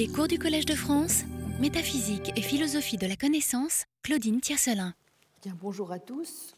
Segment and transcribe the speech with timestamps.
[0.00, 1.24] Les cours du Collège de France,
[1.60, 4.94] métaphysique et philosophie de la connaissance, Claudine Tiercelin.
[5.42, 6.56] Bien, bonjour à tous.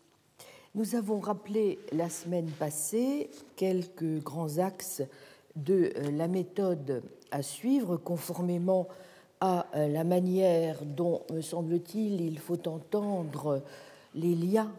[0.77, 5.03] Nous avons rappelé la semaine passée quelques grands axes
[5.57, 7.03] de euh, la méthode
[7.33, 8.87] à suivre conformément
[9.41, 13.65] à euh, la manière dont, me semble-t-il, il faut entendre
[14.15, 14.73] les liens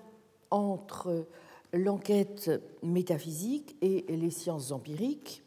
[0.52, 1.26] entre
[1.74, 2.50] l'enquête
[2.82, 5.44] métaphysique et les sciences empiriques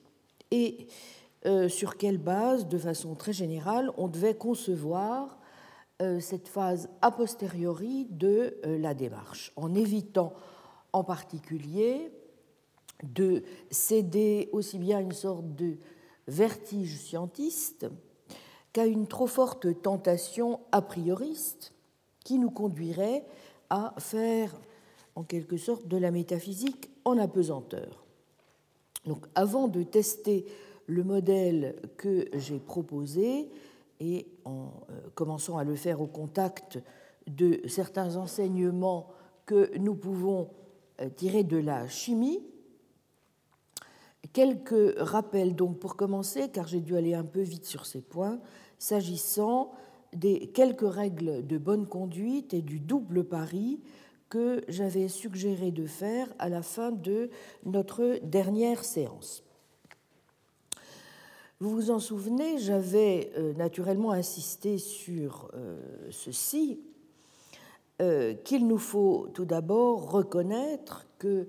[0.51, 0.87] et
[1.47, 5.39] euh, sur quelle base, de façon très générale, on devait concevoir
[6.03, 10.35] euh, cette phase a posteriori de euh, la démarche, en évitant
[10.93, 12.11] en particulier
[13.03, 15.77] de céder aussi bien à une sorte de
[16.27, 17.87] vertige scientiste
[18.73, 21.73] qu'à une trop forte tentation a prioriste
[22.25, 23.25] qui nous conduirait
[23.71, 24.55] à faire
[25.15, 28.05] en quelque sorte de la métaphysique en apesanteur.
[29.07, 30.47] Donc avant de tester
[30.87, 33.49] le modèle que j'ai proposé,
[34.01, 36.79] et en euh, commençant à le faire au contact
[37.27, 39.09] de certains enseignements
[39.47, 40.51] que nous pouvons
[41.01, 42.43] euh, tirer de la chimie,
[44.33, 48.41] quelques rappels donc pour commencer, car j'ai dû aller un peu vite sur ces points,
[48.79, 49.73] s'agissant
[50.13, 53.81] des quelques règles de bonne conduite et du double pari
[54.29, 57.31] que j'avais suggéré de faire à la fin de
[57.65, 59.46] notre dernière séance.
[61.59, 65.81] Vous vous en souvenez, j'avais euh, naturellement insisté sur euh,
[66.11, 66.83] ceci,
[68.03, 71.49] euh, qu'il nous faut tout d'abord reconnaître que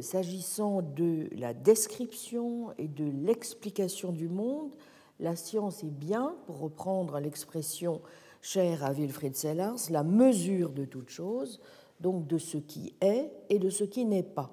[0.00, 4.72] s'agissant de la description et de l'explication du monde,
[5.20, 8.00] la science est bien, pour reprendre l'expression
[8.42, 11.60] chère à Wilfried Sellars, la mesure de toute chose,
[12.00, 14.50] donc de ce qui est et de ce qui n'est pas.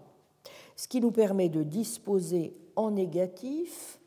[0.75, 3.99] Ce qui nous permet de disposer en négatif,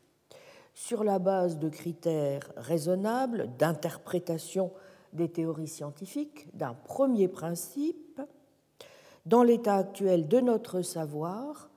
[0.79, 4.71] sur la base de critères raisonnables, d'interprétation
[5.11, 8.21] des théories scientifiques, d'un premier principe,
[9.25, 11.69] dans l'état actuel de notre savoir,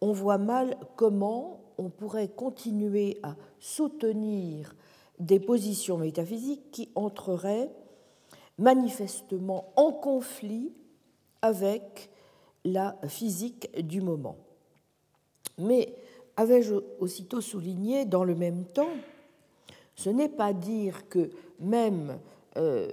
[0.00, 4.74] on voit mal comment on pourrait continuer à soutenir
[5.18, 7.70] des positions métaphysiques qui entreraient
[8.56, 10.72] manifestement en conflit
[11.42, 12.10] avec
[12.64, 14.38] la physique du moment.
[15.58, 15.94] Mais
[16.38, 18.94] avais-je aussitôt souligné dans le même temps,
[19.96, 22.18] ce n'est pas dire que même
[22.56, 22.88] euh,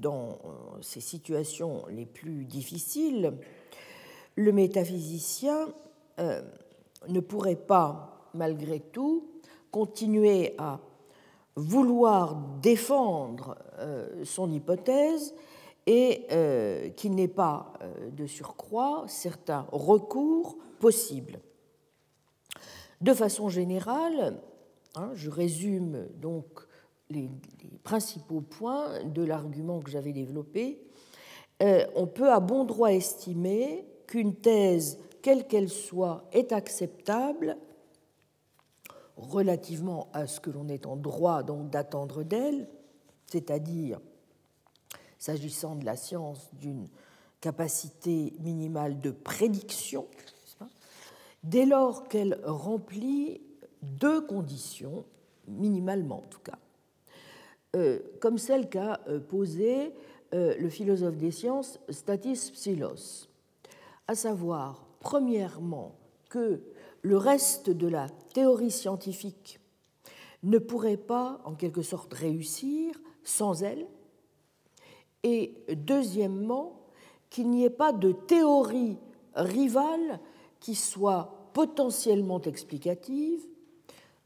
[0.00, 0.38] dans
[0.82, 3.32] ces situations les plus difficiles,
[4.36, 5.68] le métaphysicien
[6.18, 6.42] euh,
[7.08, 9.24] ne pourrait pas, malgré tout,
[9.70, 10.78] continuer à
[11.56, 15.34] vouloir défendre euh, son hypothèse
[15.86, 21.40] et euh, qu'il n'est pas euh, de surcroît certains recours possibles.
[23.00, 24.42] De façon générale,
[24.94, 26.44] hein, je résume donc
[27.08, 27.30] les,
[27.82, 30.80] principaux points de l'argument que j'avais développé.
[31.62, 37.56] Euh, on peut à bon droit estimer qu'une thèse, quelle qu'elle soit, est acceptable
[39.16, 42.68] relativement à ce que l'on est en droit d'attendre d'elle,
[43.26, 44.00] c'est-à-dire
[45.18, 46.88] s'agissant de la science d'une
[47.40, 50.06] capacité minimale de prédiction,
[51.42, 53.40] dès lors qu'elle remplit
[53.82, 55.04] deux conditions,
[55.46, 56.58] minimalement en tout cas,
[57.76, 59.94] euh, comme celle qu'a euh, posée
[60.34, 63.28] euh, le philosophe des sciences Statis Psilos,
[64.08, 65.94] à savoir, premièrement,
[66.28, 66.60] que
[67.02, 69.60] le reste de la théorie scientifique
[70.42, 73.86] ne pourrait pas, en quelque sorte, réussir sans elle,
[75.22, 76.80] et deuxièmement,
[77.28, 78.98] qu'il n'y ait pas de théorie
[79.34, 80.18] rivale
[80.60, 83.40] qui soit potentiellement explicative,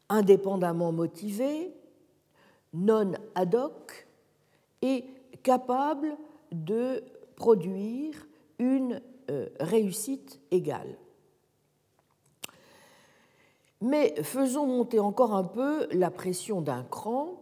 [0.08, 1.72] indépendamment motivée,
[2.74, 4.06] non ad hoc
[4.82, 5.04] et
[5.42, 6.16] capable
[6.52, 7.02] de
[7.36, 8.26] produire
[8.58, 9.00] une
[9.30, 10.98] euh, réussite égale.
[13.80, 17.40] Mais faisons monter encore un peu la pression d'un cran.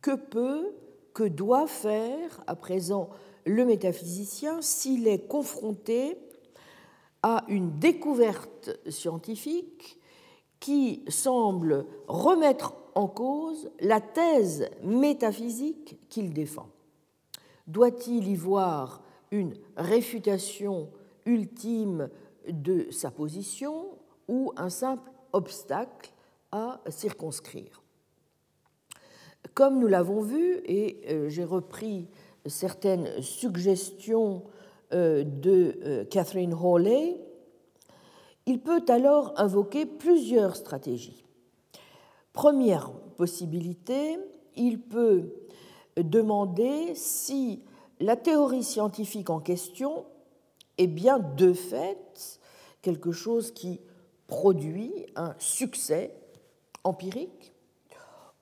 [0.00, 0.72] Que peut
[1.12, 3.10] que doit faire à présent
[3.44, 6.16] le métaphysicien s'il est confronté
[7.22, 9.98] à une découverte scientifique
[10.58, 16.68] qui semble remettre en cause la thèse métaphysique qu'il défend.
[17.66, 20.90] Doit-il y voir une réfutation
[21.24, 22.08] ultime
[22.48, 23.86] de sa position
[24.28, 26.12] ou un simple obstacle
[26.52, 27.82] à circonscrire?
[29.54, 32.08] Comme nous l'avons vu, et euh, j'ai repris
[32.46, 34.42] certaines suggestions
[34.92, 37.16] de euh, Catherine Hawley,
[38.46, 41.24] il peut alors invoquer plusieurs stratégies.
[42.32, 44.18] Première possibilité,
[44.56, 45.32] il peut
[45.96, 47.62] demander si
[48.00, 50.06] la théorie scientifique en question
[50.78, 52.40] est bien de fait
[52.82, 53.80] quelque chose qui
[54.26, 56.14] produit un succès
[56.84, 57.52] empirique.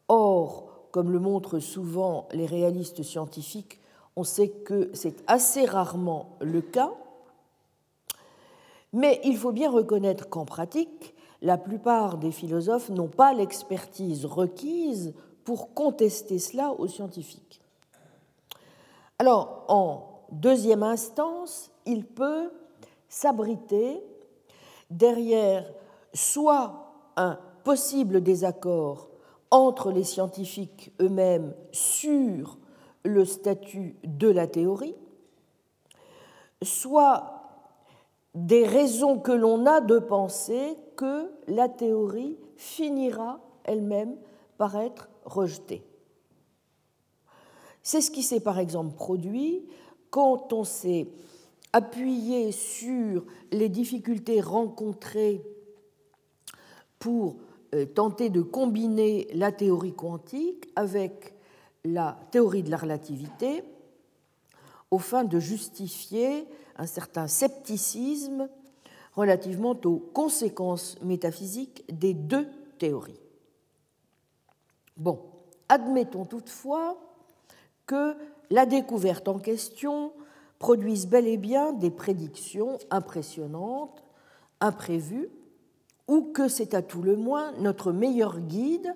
[0.08, 3.80] Or, comme le montrent souvent les réalistes scientifiques,
[4.18, 6.90] on sait que c'est assez rarement le cas,
[8.92, 15.14] mais il faut bien reconnaître qu'en pratique, la plupart des philosophes n'ont pas l'expertise requise
[15.44, 17.60] pour contester cela aux scientifiques.
[19.20, 22.50] Alors, en deuxième instance, il peut
[23.08, 24.02] s'abriter
[24.90, 25.64] derrière
[26.12, 29.10] soit un possible désaccord
[29.52, 32.58] entre les scientifiques eux-mêmes sur
[33.04, 34.94] le statut de la théorie,
[36.62, 37.38] soit
[38.34, 44.16] des raisons que l'on a de penser que la théorie finira elle-même
[44.58, 45.82] par être rejetée.
[47.82, 49.66] C'est ce qui s'est par exemple produit
[50.10, 51.08] quand on s'est
[51.72, 55.42] appuyé sur les difficultés rencontrées
[56.98, 57.36] pour
[57.74, 61.34] euh, tenter de combiner la théorie quantique avec
[61.84, 63.64] la théorie de la relativité
[64.90, 66.46] aux fins de justifier
[66.76, 68.48] un certain scepticisme
[69.14, 72.48] relativement aux conséquences métaphysiques des deux
[72.78, 73.20] théories.
[74.96, 75.20] Bon,
[75.68, 76.96] admettons toutefois
[77.86, 78.16] que
[78.50, 80.12] la découverte en question
[80.58, 84.02] produise bel et bien des prédictions impressionnantes,
[84.60, 85.28] imprévues,
[86.08, 88.94] ou que c'est à tout le moins notre meilleur guide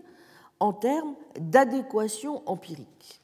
[0.63, 3.21] en termes d'adéquation empirique.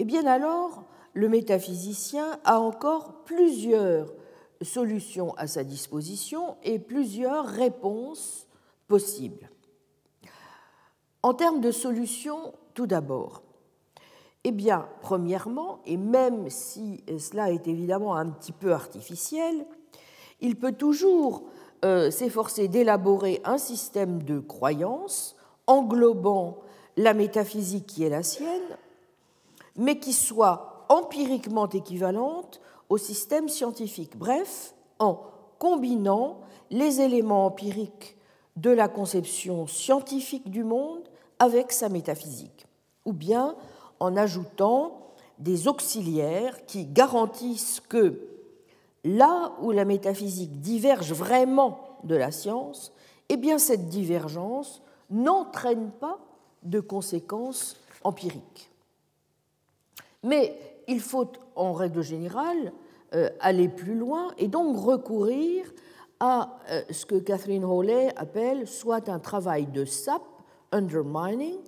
[0.00, 0.82] Eh bien alors,
[1.12, 4.12] le métaphysicien a encore plusieurs
[4.60, 8.48] solutions à sa disposition et plusieurs réponses
[8.88, 9.48] possibles.
[11.22, 13.44] En termes de solutions, tout d'abord,
[14.42, 19.64] eh bien, premièrement, et même si cela est évidemment un petit peu artificiel,
[20.40, 21.44] il peut toujours
[21.84, 25.36] euh, s'efforcer d'élaborer un système de croyances
[25.66, 26.58] englobant
[26.96, 28.76] la métaphysique qui est la sienne,
[29.76, 34.16] mais qui soit empiriquement équivalente au système scientifique.
[34.16, 35.20] Bref, en
[35.58, 36.40] combinant
[36.70, 38.16] les éléments empiriques
[38.56, 41.02] de la conception scientifique du monde
[41.38, 42.66] avec sa métaphysique,
[43.04, 43.56] ou bien
[43.98, 45.00] en ajoutant
[45.38, 48.20] des auxiliaires qui garantissent que
[49.04, 52.92] là où la métaphysique diverge vraiment de la science,
[53.28, 54.82] eh bien cette divergence
[55.14, 56.18] n'entraîne pas
[56.62, 58.70] de conséquences empiriques.
[60.22, 60.58] Mais
[60.88, 62.72] il faut en règle générale
[63.14, 65.72] euh, aller plus loin et donc recourir
[66.20, 70.22] à euh, ce que Catherine Hawley appelle soit un travail de SAP,
[70.72, 71.58] undermining,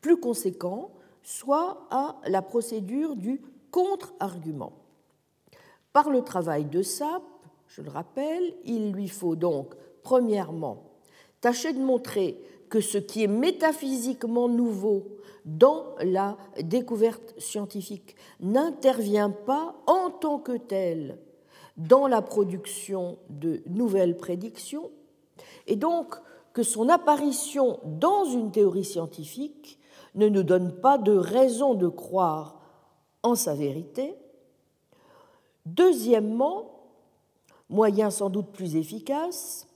[0.00, 0.90] plus conséquent,
[1.22, 4.72] soit à la procédure du contre-argument.
[5.92, 7.22] Par le travail de SAP,
[7.68, 10.82] je le rappelle, il lui faut donc, premièrement,
[11.40, 19.74] tâcher de montrer que ce qui est métaphysiquement nouveau dans la découverte scientifique n'intervient pas
[19.86, 21.18] en tant que tel
[21.76, 24.90] dans la production de nouvelles prédictions,
[25.66, 26.14] et donc
[26.52, 29.78] que son apparition dans une théorie scientifique
[30.14, 32.60] ne nous donne pas de raison de croire
[33.22, 34.14] en sa vérité.
[35.66, 36.70] Deuxièmement,
[37.68, 39.68] moyen sans doute plus efficace,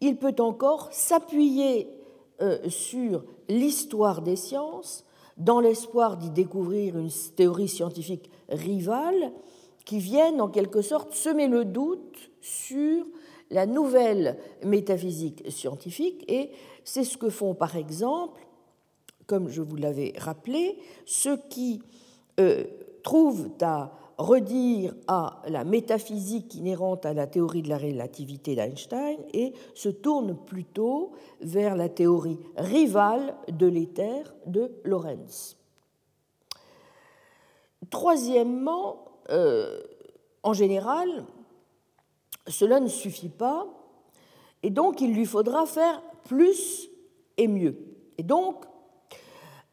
[0.00, 1.95] il peut encore s'appuyer
[2.68, 5.04] sur l'histoire des sciences
[5.36, 9.32] dans l'espoir d'y découvrir une théorie scientifique rivale
[9.84, 13.06] qui vienne en quelque sorte semer le doute sur
[13.50, 16.24] la nouvelle métaphysique scientifique.
[16.28, 16.50] Et
[16.84, 18.40] c'est ce que font par exemple,
[19.26, 21.80] comme je vous l'avais rappelé, ceux qui
[22.40, 22.64] euh,
[23.02, 29.52] trouvent à redire à la métaphysique inhérente à la théorie de la relativité d'Einstein et
[29.74, 35.56] se tourne plutôt vers la théorie rivale de l'éther de Lorentz.
[37.90, 39.82] Troisièmement, euh,
[40.42, 41.26] en général,
[42.46, 43.66] cela ne suffit pas
[44.62, 46.88] et donc il lui faudra faire plus
[47.36, 47.76] et mieux.
[48.18, 48.64] Et donc,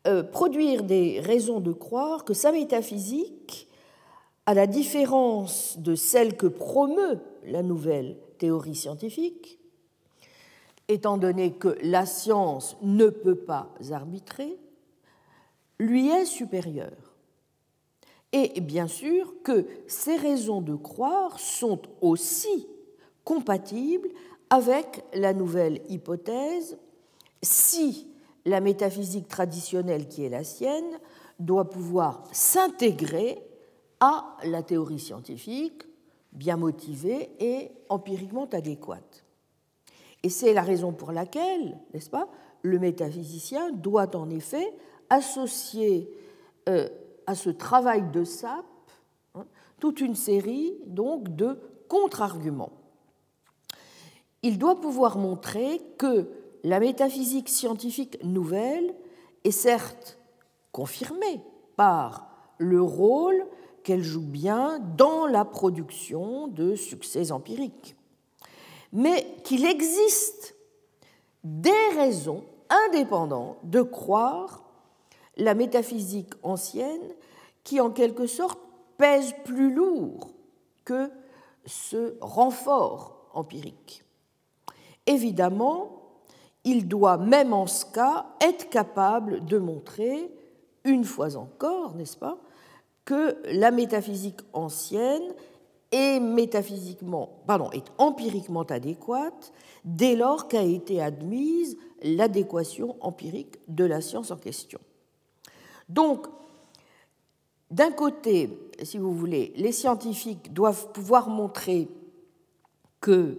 [0.05, 3.69] euh, produire des raisons de croire que sa métaphysique
[4.45, 9.59] à la différence de celle que promeut la nouvelle théorie scientifique,
[10.87, 14.57] étant donné que la science ne peut pas arbitrer,
[15.79, 17.15] lui est supérieure.
[18.31, 22.67] Et bien sûr que ces raisons de croire sont aussi
[23.23, 24.09] compatibles
[24.49, 26.77] avec la nouvelle hypothèse
[27.41, 28.07] si
[28.45, 30.99] la métaphysique traditionnelle qui est la sienne
[31.39, 33.41] doit pouvoir s'intégrer
[34.03, 35.83] à la théorie scientifique,
[36.33, 39.23] bien motivée et empiriquement adéquate.
[40.23, 42.27] Et c'est la raison pour laquelle, n'est-ce pas,
[42.63, 44.73] le métaphysicien doit en effet
[45.09, 46.09] associer
[46.67, 46.89] euh,
[47.27, 48.65] à ce travail de sape
[49.35, 49.45] hein,
[49.79, 51.57] toute une série donc de
[51.87, 52.73] contre-arguments.
[54.41, 56.27] Il doit pouvoir montrer que
[56.65, 58.93] la métaphysique scientifique nouvelle
[59.45, 60.19] est certes
[60.73, 61.41] confirmée
[61.77, 63.45] par le rôle
[63.83, 67.95] qu'elle joue bien dans la production de succès empiriques,
[68.91, 70.55] mais qu'il existe
[71.43, 72.43] des raisons
[72.87, 74.63] indépendantes de croire
[75.37, 77.13] la métaphysique ancienne
[77.63, 78.59] qui, en quelque sorte,
[78.97, 80.31] pèse plus lourd
[80.85, 81.09] que
[81.65, 84.03] ce renfort empirique.
[85.05, 86.03] Évidemment,
[86.63, 90.31] il doit, même en ce cas, être capable de montrer,
[90.85, 92.37] une fois encore, n'est-ce pas,
[93.05, 95.33] que la métaphysique ancienne
[95.91, 99.53] est métaphysiquement, pardon, est empiriquement adéquate
[99.85, 104.79] dès lors qu'a été admise l'adéquation empirique de la science en question.
[105.89, 106.27] Donc,
[107.69, 111.89] d'un côté, si vous voulez, les scientifiques doivent pouvoir montrer
[113.01, 113.37] que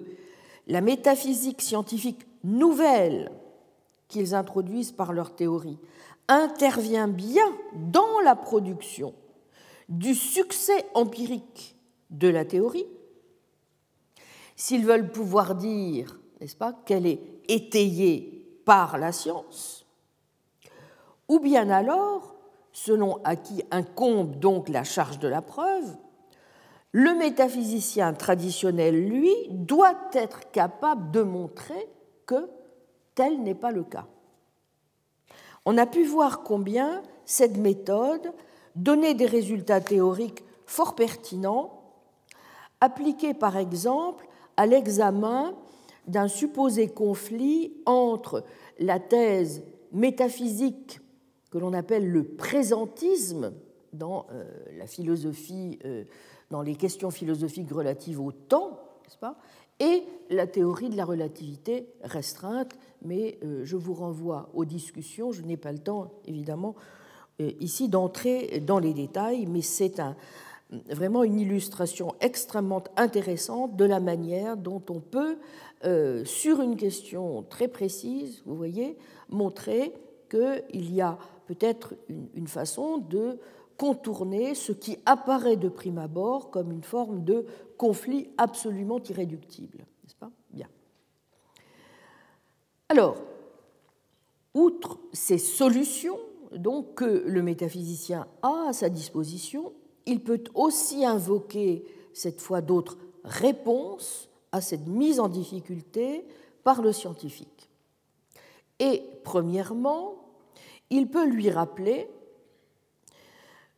[0.67, 3.33] la métaphysique scientifique nouvelle
[4.09, 5.79] qu'ils introduisent par leur théorie
[6.29, 9.15] intervient bien dans la production
[9.89, 11.77] du succès empirique
[12.11, 12.87] de la théorie,
[14.57, 19.87] s'ils veulent pouvoir dire, n'est-ce pas, qu'elle est étayée par la science,
[21.29, 22.37] ou bien alors,
[22.73, 25.97] selon à qui incombe donc la charge de la preuve,
[26.93, 31.89] le métaphysicien traditionnel, lui, doit être capable de montrer
[32.27, 32.49] que
[33.15, 34.07] tel n'est pas le cas.
[35.65, 38.33] On a pu voir combien cette méthode
[38.75, 41.83] donnait des résultats théoriques fort pertinents,
[42.81, 44.27] appliqués par exemple
[44.57, 45.55] à l'examen
[46.07, 48.45] d'un supposé conflit entre
[48.79, 49.63] la thèse
[49.93, 51.01] métaphysique
[51.51, 53.53] que l'on appelle le présentisme
[53.93, 54.45] dans euh,
[54.77, 56.05] la philosophie, euh,
[56.51, 59.39] dans les questions philosophiques relatives au temps, n'est-ce pas,
[59.81, 65.43] et la théorie de la relativité restreinte, mais euh, je vous renvoie aux discussions, je
[65.43, 66.75] n'ai pas le temps évidemment
[67.39, 70.01] ici d'entrer dans les détails, mais c'est
[70.91, 75.37] vraiment une illustration extrêmement intéressante de la manière dont on peut,
[75.85, 78.97] euh, sur une question très précise, vous voyez,
[79.29, 79.93] montrer
[80.31, 83.39] qu'il y a peut-être une, façon de
[83.77, 87.45] contourner ce qui apparaît de prime abord comme une forme de
[87.77, 89.79] conflit absolument irréductible.
[89.79, 90.31] N'est-ce pas?
[90.51, 90.69] Bien.
[92.89, 93.17] Alors,
[94.55, 96.19] outre ces solutions
[96.57, 99.73] donc, que le métaphysicien a à sa disposition,
[100.07, 106.25] il peut aussi invoquer cette fois d'autres réponses à cette mise en difficulté
[106.63, 107.71] par le scientifique.
[108.79, 110.15] Et premièrement,
[110.91, 112.09] il peut lui rappeler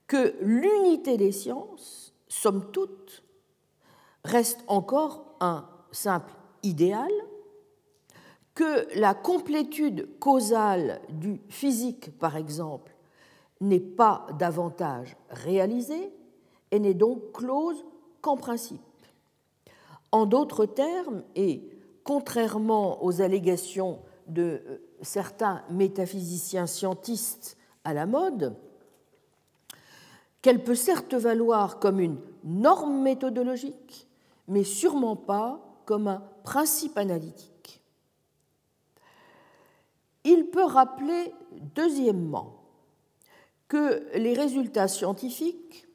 [0.06, 3.22] que l'unité des sciences, somme toute,
[4.24, 7.10] reste encore un simple idéal,
[8.56, 12.96] que la complétude causale du physique, par exemple,
[13.60, 16.10] n'est pas davantage réalisée
[16.70, 17.84] et n'est donc close
[18.22, 18.80] qu'en principe.
[20.10, 21.68] En d'autres termes, et
[22.02, 28.56] contrairement aux allégations de euh, certains métaphysiciens scientistes à la mode,
[30.40, 34.08] qu'elle peut certes valoir comme une norme méthodologique,
[34.48, 37.55] mais sûrement pas comme un principe analytique.
[40.28, 41.32] Il peut rappeler,
[41.76, 42.64] deuxièmement,
[43.68, 45.86] que les résultats scientifiques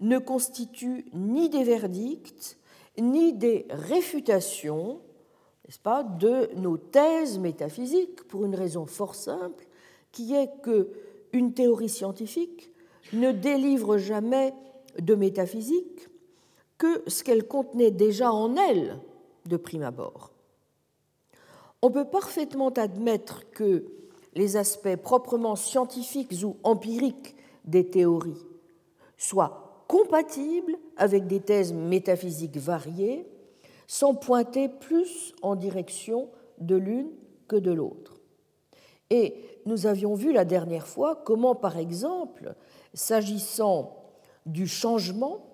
[0.00, 2.58] ne constituent ni des verdicts,
[2.98, 5.00] ni des réfutations,
[5.64, 9.64] n'est-ce pas, de nos thèses métaphysiques, pour une raison fort simple,
[10.10, 10.90] qui est que
[11.32, 12.72] une théorie scientifique
[13.12, 14.52] ne délivre jamais
[14.98, 16.08] de métaphysique
[16.76, 18.98] que ce qu'elle contenait déjà en elle
[19.46, 20.35] de prime abord.
[21.82, 23.84] On peut parfaitement admettre que
[24.34, 28.44] les aspects proprement scientifiques ou empiriques des théories
[29.16, 33.26] soient compatibles avec des thèses métaphysiques variées
[33.86, 36.28] sans pointer plus en direction
[36.58, 37.10] de l'une
[37.48, 38.20] que de l'autre.
[39.10, 42.54] Et nous avions vu la dernière fois comment, par exemple,
[42.94, 43.96] s'agissant
[44.44, 45.46] du changement,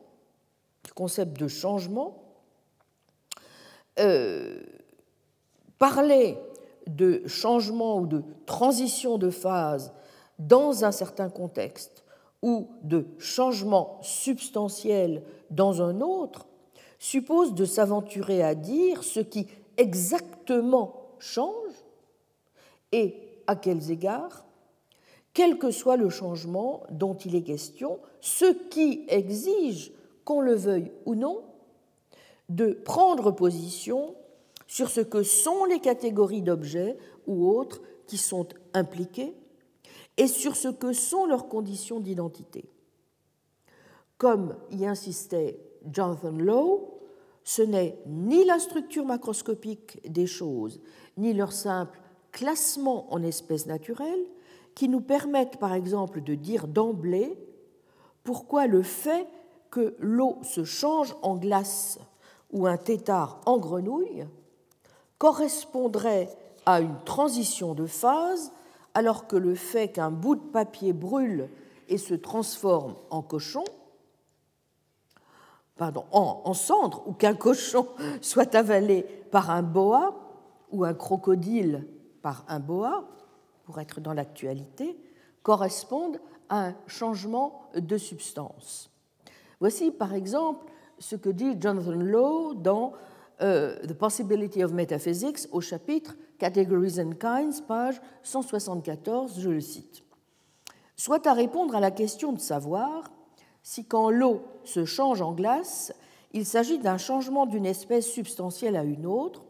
[0.84, 2.22] du concept de changement,
[3.98, 4.62] euh,
[5.82, 6.38] parler
[6.86, 9.92] de changement ou de transition de phase
[10.38, 12.04] dans un certain contexte
[12.40, 16.46] ou de changement substantiel dans un autre
[17.00, 21.72] suppose de s'aventurer à dire ce qui exactement change
[22.92, 23.16] et
[23.48, 24.44] à quels égards,
[25.34, 29.90] quel que soit le changement dont il est question, ce qui exige,
[30.24, 31.42] qu'on le veuille ou non,
[32.48, 34.14] de prendre position
[34.72, 39.34] sur ce que sont les catégories d'objets ou autres qui sont impliquées
[40.16, 42.64] et sur ce que sont leurs conditions d'identité.
[44.16, 45.60] Comme y insistait
[45.92, 47.02] Jonathan Lowe,
[47.44, 50.80] ce n'est ni la structure macroscopique des choses,
[51.18, 52.00] ni leur simple
[52.30, 54.24] classement en espèces naturelles
[54.74, 57.36] qui nous permettent par exemple de dire d'emblée
[58.24, 59.26] pourquoi le fait
[59.70, 61.98] que l'eau se change en glace
[62.52, 64.24] ou un tétard en grenouille
[65.22, 66.28] correspondrait
[66.66, 68.50] à une transition de phase
[68.92, 71.48] alors que le fait qu'un bout de papier brûle
[71.88, 73.62] et se transforme en cochon,
[75.78, 77.86] en, en cendre, ou qu'un cochon
[78.20, 80.16] soit avalé par un boa
[80.72, 81.86] ou un crocodile
[82.20, 83.04] par un boa,
[83.62, 84.98] pour être dans l'actualité,
[85.44, 88.90] correspondent à un changement de substance.
[89.60, 90.66] Voici par exemple
[90.98, 92.94] ce que dit Jonathan Lowe dans
[93.42, 100.04] The Possibility of Metaphysics au chapitre Categories and Kinds, page 174, je le cite.
[100.96, 103.10] Soit à répondre à la question de savoir
[103.64, 105.92] si quand l'eau se change en glace,
[106.32, 109.42] il s'agit d'un changement d'une espèce substantielle à une autre,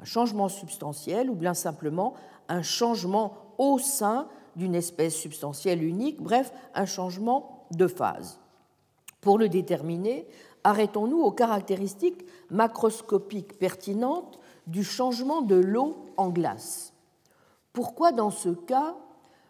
[0.00, 2.14] un changement substantiel ou bien simplement
[2.48, 8.40] un changement au sein d'une espèce substantielle unique, bref, un changement de phase.
[9.20, 10.26] Pour le déterminer,
[10.64, 16.92] arrêtons-nous aux caractéristiques macroscopiques pertinentes du changement de l'eau en glace.
[17.72, 18.96] Pourquoi dans ce cas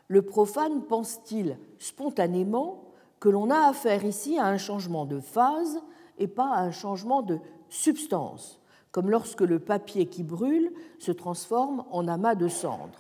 [0.09, 2.85] le profane pense-t-il spontanément
[3.21, 5.81] que l'on a affaire ici à un changement de phase
[6.19, 11.85] et pas à un changement de substance, comme lorsque le papier qui brûle se transforme
[11.93, 12.99] en amas de cendres?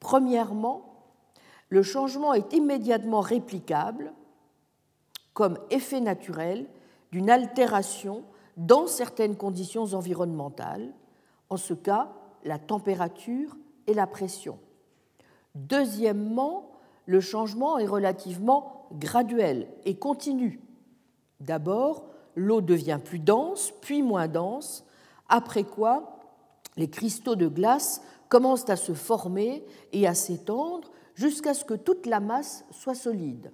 [0.00, 1.06] Premièrement,
[1.70, 4.12] le changement est immédiatement réplicable
[5.32, 6.66] comme effet naturel
[7.10, 8.22] d'une altération
[8.56, 10.92] dans certaines conditions environnementales,
[11.50, 12.12] en ce cas
[12.44, 14.58] la température et la pression.
[15.54, 16.70] Deuxièmement,
[17.06, 20.60] le changement est relativement graduel et continu.
[21.40, 22.04] D'abord,
[22.36, 24.84] l'eau devient plus dense, puis moins dense,
[25.28, 26.18] après quoi
[26.76, 32.06] les cristaux de glace commencent à se former et à s'étendre jusqu'à ce que toute
[32.06, 33.52] la masse soit solide.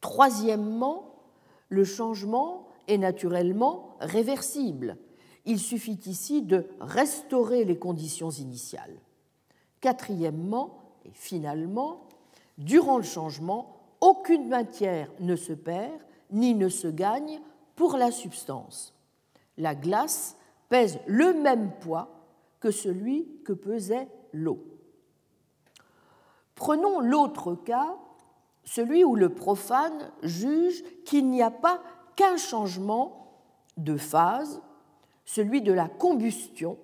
[0.00, 1.14] Troisièmement,
[1.68, 4.96] le changement naturellement réversible.
[5.44, 8.98] Il suffit ici de restaurer les conditions initiales.
[9.80, 12.08] Quatrièmement, et finalement,
[12.58, 17.40] durant le changement, aucune matière ne se perd ni ne se gagne
[17.76, 18.94] pour la substance.
[19.56, 20.36] La glace
[20.68, 22.08] pèse le même poids
[22.60, 24.58] que celui que pesait l'eau.
[26.54, 27.96] Prenons l'autre cas,
[28.64, 31.80] celui où le profane juge qu'il n'y a pas
[32.16, 33.32] qu'un changement
[33.76, 34.62] de phase,
[35.24, 36.78] celui de la combustion,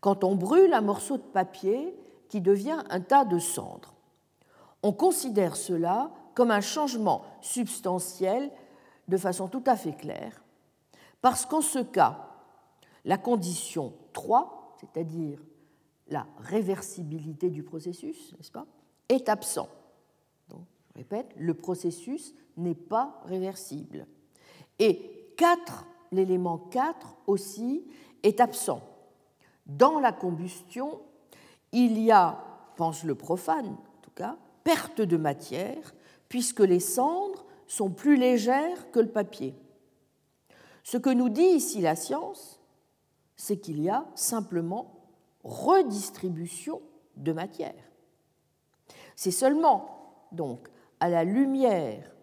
[0.00, 1.94] quand on brûle un morceau de papier
[2.28, 3.94] qui devient un tas de cendres.
[4.82, 8.52] On considère cela comme un changement substantiel
[9.08, 10.44] de façon tout à fait claire,
[11.20, 12.28] parce qu'en ce cas,
[13.04, 15.42] la condition 3, c'est-à-dire
[16.08, 18.66] la réversibilité du processus, n'est-ce pas,
[19.08, 19.68] est absent.
[20.48, 24.06] Donc, je répète, le processus n'est pas réversible.
[24.78, 27.84] Et 4, l'élément 4 aussi,
[28.22, 28.82] est absent.
[29.66, 31.00] Dans la combustion,
[31.72, 32.42] il y a,
[32.76, 35.94] pense le profane en tout cas, perte de matière,
[36.28, 39.54] puisque les cendres sont plus légères que le papier.
[40.82, 42.60] Ce que nous dit ici la science,
[43.36, 44.94] c'est qu'il y a simplement
[45.44, 46.80] redistribution
[47.16, 47.74] de matière.
[49.14, 50.68] C'est seulement donc
[51.00, 52.14] à la lumière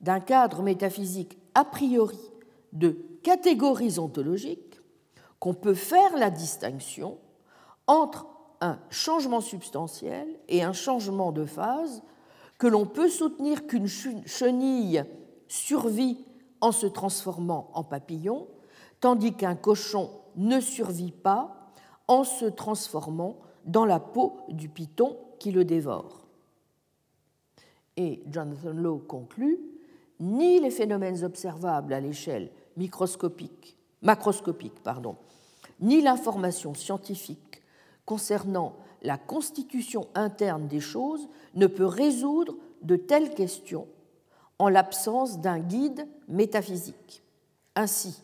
[0.00, 2.20] d'un cadre métaphysique a priori
[2.72, 2.90] de
[3.22, 4.78] catégories ontologiques
[5.40, 7.18] qu'on peut faire la distinction
[7.86, 8.26] entre
[8.60, 12.02] un changement substantiel et un changement de phase,
[12.58, 15.04] que l'on peut soutenir qu'une chenille
[15.48, 16.26] survit
[16.60, 18.48] en se transformant en papillon,
[19.00, 21.72] tandis qu'un cochon ne survit pas
[22.06, 26.26] en se transformant dans la peau du python qui le dévore.
[27.96, 29.58] Et Jonathan Lowe conclut
[30.20, 34.80] ni les phénomènes observables à l'échelle microscopique, macroscopique,
[35.80, 37.62] ni l'information scientifique
[38.04, 43.86] concernant la constitution interne des choses ne peut résoudre de telles questions
[44.58, 47.22] en l'absence d'un guide métaphysique.
[47.74, 48.22] Ainsi,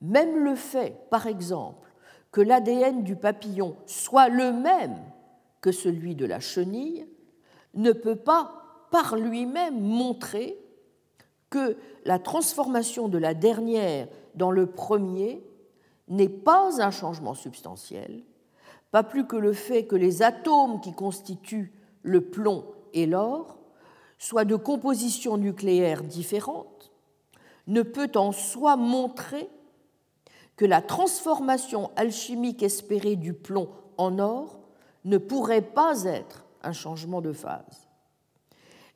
[0.00, 1.88] même le fait, par exemple,
[2.32, 4.96] que l'ADN du papillon soit le même
[5.60, 7.06] que celui de la chenille
[7.74, 10.58] ne peut pas par lui-même montrer
[11.50, 15.42] que la transformation de la dernière dans le premier
[16.08, 18.22] n'est pas un changement substantiel,
[18.90, 23.58] pas plus que le fait que les atomes qui constituent le plomb et l'or
[24.18, 26.92] soient de composition nucléaire différente,
[27.66, 29.48] ne peut en soi montrer
[30.56, 34.60] que la transformation alchimique espérée du plomb en or
[35.04, 37.87] ne pourrait pas être un changement de phase.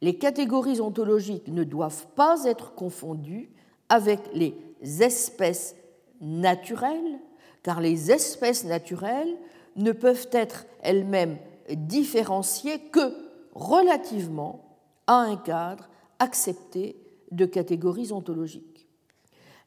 [0.02, 3.50] Les catégories ontologiques ne doivent pas être confondues
[3.88, 4.56] avec les
[5.00, 5.76] espèces
[6.20, 7.20] naturelles,
[7.62, 9.38] car les espèces naturelles
[9.76, 11.38] ne peuvent être elles-mêmes
[11.70, 13.14] différenciées que
[13.54, 15.88] relativement à un cadre
[16.18, 16.96] accepté
[17.30, 18.88] de catégories ontologiques.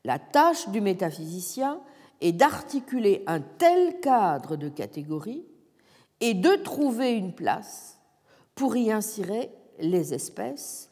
[0.04, 1.80] La tâche du métaphysicien
[2.20, 5.46] est d'articuler un tel cadre de catégories
[6.20, 8.00] et de trouver une place
[8.54, 10.90] pour y insérer les espèces,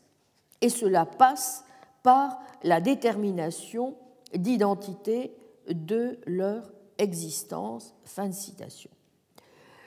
[0.62, 1.65] et cela passe
[2.04, 3.96] par la détermination
[4.34, 5.36] d'identité
[5.69, 7.93] de leur existence.
[8.04, 8.89] Fin de citation.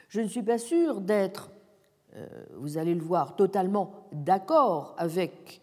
[0.09, 1.51] Je ne suis pas sûr d'être,
[2.15, 5.61] euh, vous allez le voir, totalement d'accord avec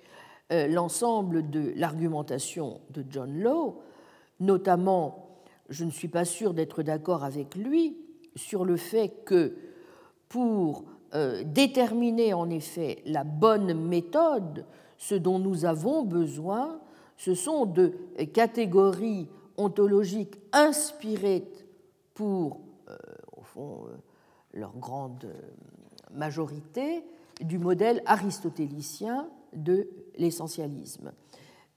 [0.52, 3.82] euh, l'ensemble de l'argumentation de John Law,
[4.40, 7.98] notamment, je ne suis pas sûr d'être d'accord avec lui
[8.36, 9.56] sur le fait que
[10.28, 10.84] pour
[11.46, 14.66] déterminer en effet la bonne méthode,
[14.98, 16.80] ce dont nous avons besoin,
[17.18, 17.94] ce sont de
[18.34, 21.48] catégories ontologiques inspirées
[22.14, 22.62] pour,
[23.38, 23.82] au fond,
[24.54, 25.28] leur grande
[26.12, 27.04] majorité,
[27.42, 31.12] du modèle aristotélicien de l'essentialisme.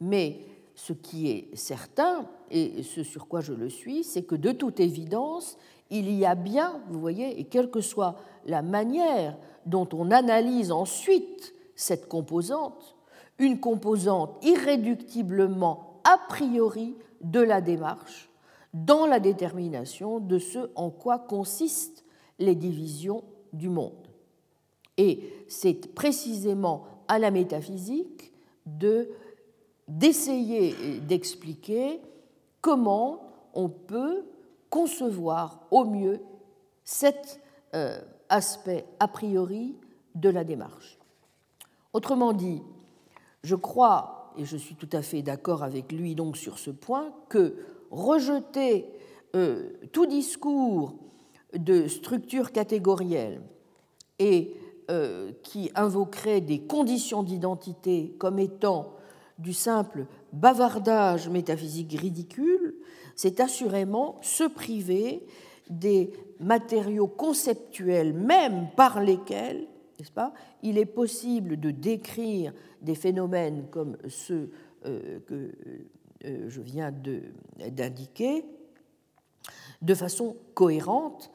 [0.00, 0.40] Mais
[0.74, 4.78] ce qui est certain, et ce sur quoi je le suis, c'est que de toute
[4.78, 5.56] évidence,
[5.90, 10.72] il y a bien, vous voyez, et quelle que soit la manière dont on analyse
[10.72, 12.96] ensuite cette composante,
[13.38, 18.30] une composante irréductiblement a priori de la démarche
[18.72, 22.04] dans la détermination de ce en quoi consiste
[22.38, 24.08] les divisions du monde.
[24.98, 28.32] Et c'est précisément à la métaphysique
[28.66, 29.08] de
[29.88, 32.00] d'essayer d'expliquer
[32.60, 33.20] comment
[33.54, 34.24] on peut
[34.76, 36.20] concevoir au mieux
[36.84, 37.40] cet
[37.74, 39.74] euh, aspect a priori
[40.14, 40.98] de la démarche.
[41.94, 42.60] Autrement dit,
[43.42, 47.14] je crois, et je suis tout à fait d'accord avec lui donc sur ce point,
[47.30, 47.56] que
[47.90, 48.84] rejeter
[49.34, 50.92] euh, tout discours
[51.54, 53.40] de structure catégorielle
[54.18, 54.60] et
[54.90, 58.92] euh, qui invoquerait des conditions d'identité comme étant
[59.38, 62.65] du simple bavardage métaphysique ridicule,
[63.16, 65.26] c'est assurément se priver
[65.68, 69.66] des matériaux conceptuels même par lesquels
[69.98, 72.52] n'est-ce pas, il est possible de décrire
[72.82, 74.50] des phénomènes comme ceux
[74.84, 75.52] euh, que
[76.24, 76.92] euh, je viens
[77.70, 78.44] d'indiquer
[79.82, 81.30] de façon cohérente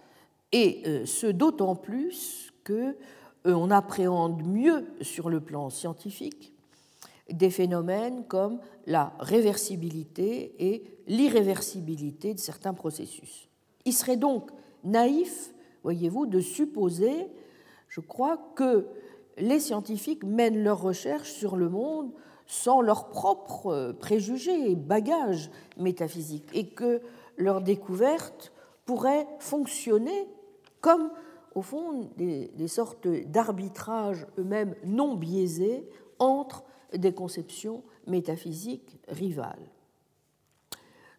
[0.52, 2.96] et euh, ce d'autant plus que
[3.44, 6.54] on appréhende mieux sur le plan scientifique
[7.32, 13.50] des phénomènes comme la réversibilité et l'irréversibilité de certains processus.
[13.84, 14.50] Il serait donc
[14.86, 17.28] naïf, voyez-vous, de supposer,
[17.89, 18.88] je crois, que
[19.38, 22.12] les scientifiques mènent leurs recherches sur le monde
[22.47, 27.02] sans leurs propres préjugés et bagages métaphysiques et que
[27.36, 28.54] leurs découvertes
[28.86, 30.30] pourraient fonctionner
[30.80, 31.12] comme
[31.56, 39.69] au fond des, sortes d'arbitrages eux-mêmes non biaisés entre des conceptions métaphysiques rivales.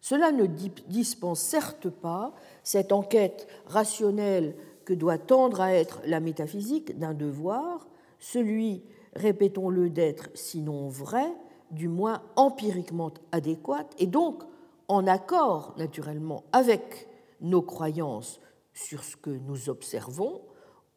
[0.03, 6.99] Cela ne dispense certes pas cette enquête rationnelle que doit tendre à être la métaphysique
[6.99, 7.87] d'un devoir,
[8.19, 8.83] celui,
[9.15, 11.31] répétons-le, d'être sinon vrai,
[11.71, 14.43] du moins empiriquement adéquat, et donc
[14.89, 17.07] en accord naturellement avec
[17.39, 18.41] nos croyances
[18.73, 20.41] sur ce que nous observons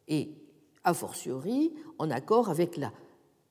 [0.09, 0.35] et,
[0.83, 2.91] a fortiori, en accord avec la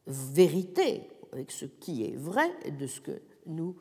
[0.06, 3.74] vérité, avec ce qui est vrai de ce que nous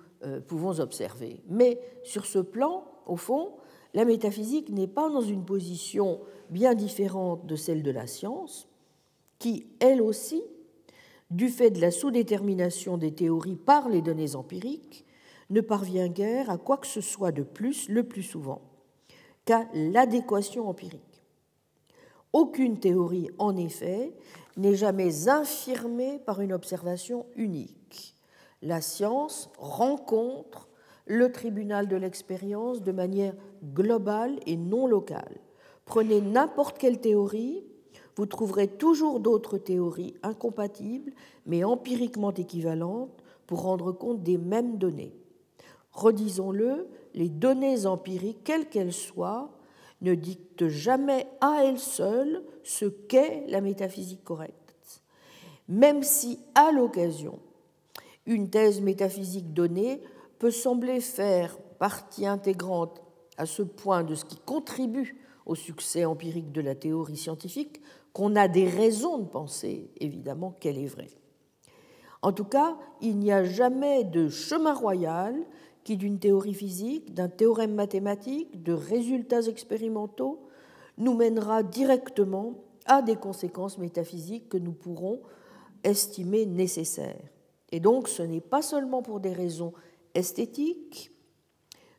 [0.48, 1.42] pouvons observer.
[1.48, 3.54] Mais sur ce plan, au fond,
[3.94, 8.68] la métaphysique n'est pas dans une position bien différente de celle de la science,
[9.40, 10.44] qui, elle aussi,
[11.32, 15.06] du fait de la sous-détermination des théories par les données empiriques,
[15.50, 18.62] ne parvient guère à quoi que ce soit de plus le plus souvent
[19.46, 21.24] qu'à l'adéquation empirique.
[22.34, 24.12] Aucune théorie, en effet,
[24.58, 27.85] n'est jamais infirmée par une observation unique.
[28.66, 30.70] La science rencontre
[31.06, 35.38] le tribunal de l'expérience de manière globale et non locale.
[35.86, 37.64] Prenez n'importe quelle théorie,
[38.16, 41.12] vous trouverez toujours d'autres théories incompatibles
[41.46, 45.14] mais empiriquement équivalentes pour rendre compte des mêmes données.
[45.92, 49.52] Redisons-le, les données empiriques, quelles qu'elles soient,
[50.02, 55.04] ne dictent jamais à elles seules ce qu'est la métaphysique correcte.
[55.70, 57.38] Même si, à l'occasion,
[58.26, 60.02] une thèse métaphysique donnée
[60.40, 63.02] peut sembler faire partie intégrante
[63.38, 67.82] à ce point de ce qui contribue au succès empirique de la théorie scientifique
[68.14, 71.12] qu'on a des raisons de penser, évidemment, qu'elle est vraie.
[72.22, 75.36] En tout cas, il n'y a jamais de chemin royal
[75.84, 80.48] qui, d'une théorie physique, d'un théorème mathématique, de résultats expérimentaux,
[80.98, 82.54] nous mènera directement
[82.86, 85.22] à des conséquences métaphysiques que nous pourrons
[85.84, 87.35] estimer nécessaires.
[87.72, 89.74] Et donc, ce n'est pas seulement pour des raisons
[90.14, 91.12] esthétiques,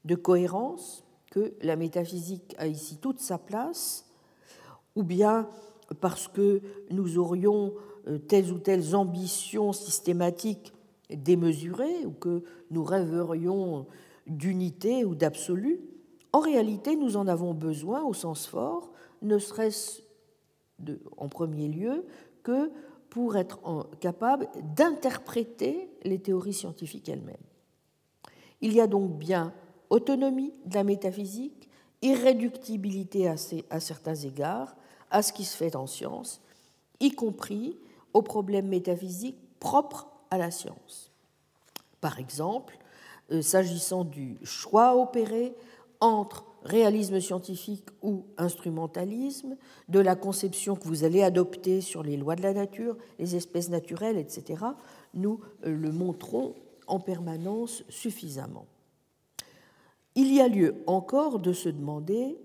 [0.04, 4.06] de cohérence, que la métaphysique a ici toute sa place,
[4.94, 5.48] ou bien
[6.00, 7.74] parce que nous aurions
[8.08, 10.72] euh, telles ou telles ambitions systématiques
[11.10, 13.86] démesurées, ou que nous rêverions
[14.26, 15.80] d'unité ou d'absolu.
[16.32, 20.02] En réalité, nous en avons besoin au sens fort, ne serait-ce
[21.16, 22.04] en premier lieu
[22.42, 22.70] que
[23.16, 23.58] pour être
[23.98, 27.36] capable d'interpréter les théories scientifiques elles-mêmes.
[28.60, 29.54] Il y a donc bien
[29.88, 31.70] autonomie de la métaphysique,
[32.02, 34.76] irréductibilité à, certains égards
[35.10, 36.42] à ce qui se fait en science,
[37.00, 37.78] y compris
[38.12, 41.10] aux problèmes métaphysiques propres à la science.
[42.02, 42.76] Par exemple,
[43.32, 45.54] euh, s'agissant du choix opéré
[46.00, 49.56] entre réalisme scientifique ou instrumentalisme,
[49.88, 53.68] de la conception que vous allez adopter sur les lois de la nature, les espèces
[53.68, 54.64] naturelles, etc.,
[55.14, 56.54] nous euh, le montrons
[56.86, 58.66] en permanence suffisamment.
[60.14, 62.38] Il y a lieu encore de se demander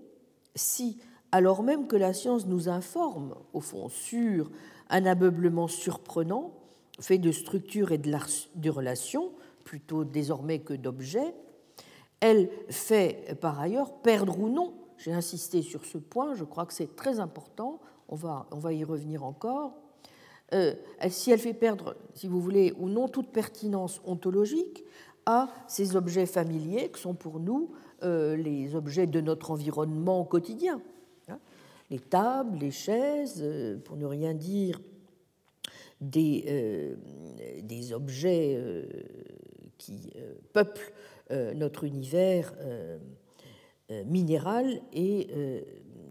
[0.54, 0.98] si,
[1.30, 4.50] alors même que la science nous informe, au fond, sur
[4.90, 6.52] un ameublement surprenant,
[7.00, 9.32] fait de structures et de relations,
[9.64, 11.34] plutôt désormais que d'objets,
[12.22, 16.72] elle fait par ailleurs perdre ou non, j'ai insisté sur ce point, je crois que
[16.72, 19.74] c'est très important, on va, y revenir encore,
[20.54, 20.72] euh,
[21.08, 24.84] si elle fait perdre, si vous voulez, ou non toute pertinence ontologique
[25.26, 27.72] à ces objets familiers que sont pour nous
[28.04, 30.80] euh, les objets de notre environnement quotidien.
[31.28, 31.40] Hein.
[31.90, 34.80] les tables, les chaises, euh, pour ne rien dire
[36.00, 36.96] des
[37.92, 38.60] objets
[39.78, 40.10] qui
[40.52, 40.92] peuplent
[41.54, 42.54] notre univers
[44.06, 45.28] minéral et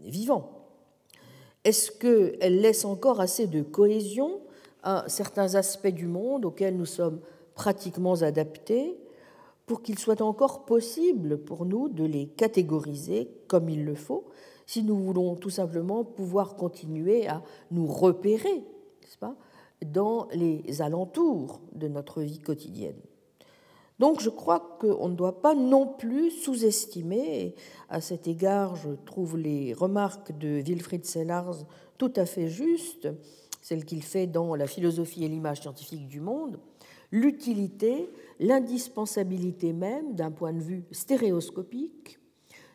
[0.04, 0.50] vivant.
[1.64, 4.40] Est-ce qu'elle laisse encore assez de cohésion
[4.82, 7.20] à certains aspects du monde auxquels nous sommes
[7.54, 8.98] pratiquement adaptés
[9.66, 14.24] pour qu'il soit encore possible pour nous de les catégoriser comme il le faut
[14.66, 18.64] si nous voulons tout simplement pouvoir continuer à nous repérer,
[19.84, 23.00] dans les alentours de notre vie quotidienne?
[24.02, 27.54] Donc je crois qu'on ne doit pas non plus sous-estimer,
[27.88, 31.58] à cet égard je trouve les remarques de Wilfried Sellars
[31.98, 33.06] tout à fait justes,
[33.60, 36.58] celles qu'il fait dans La philosophie et l'image scientifique du monde,
[37.12, 38.10] l'utilité,
[38.40, 42.18] l'indispensabilité même d'un point de vue stéréoscopique,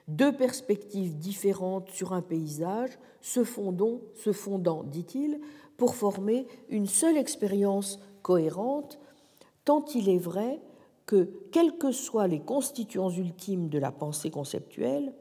[0.07, 5.41] deux perspectives différentes sur un paysage se fondant, se fondant dit-il,
[5.75, 8.97] pour former une seule expérience cohérente,
[9.65, 10.61] tant il est vrai
[11.07, 15.13] que, quels que soient les constituants ultimes de la pensée conceptuelle,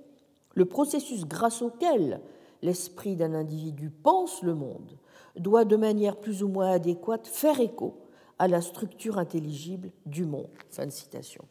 [0.54, 2.20] le processus grâce auquel
[2.60, 4.98] l'esprit d'un individu pense le monde
[5.36, 7.94] doit de manière plus ou moins adéquate faire écho
[8.38, 10.50] à la structure intelligible du monde.
[10.70, 11.44] Fin de citation.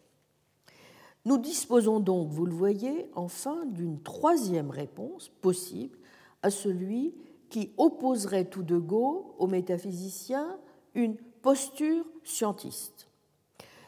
[1.23, 5.97] Nous disposons donc, vous le voyez, enfin d'une troisième réponse possible
[6.43, 7.15] à celui
[7.49, 10.57] qui opposerait tout de go aux métaphysiciens
[10.93, 13.07] une posture scientiste.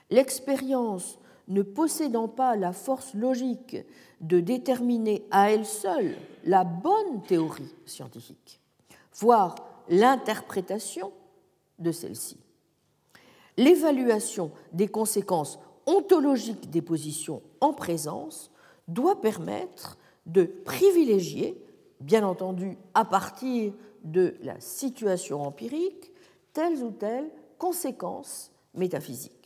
[0.10, 3.78] L'expérience ne possédant pas la force logique
[4.22, 8.60] de déterminer à elle seule la bonne théorie scientifique,
[9.16, 9.56] voire
[9.90, 11.12] l'interprétation
[11.80, 12.38] de celle-ci.
[13.58, 18.52] L'évaluation des conséquences ontologiques des positions en présence
[18.88, 21.64] doit permettre de privilégier,
[22.02, 26.12] bien entendu à partir de la situation empirique,
[26.54, 29.37] telles ou telles conséquences métaphysiques.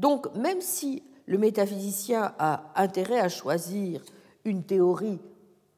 [0.00, 4.02] Donc, même si le métaphysicien a intérêt à choisir
[4.46, 5.20] une théorie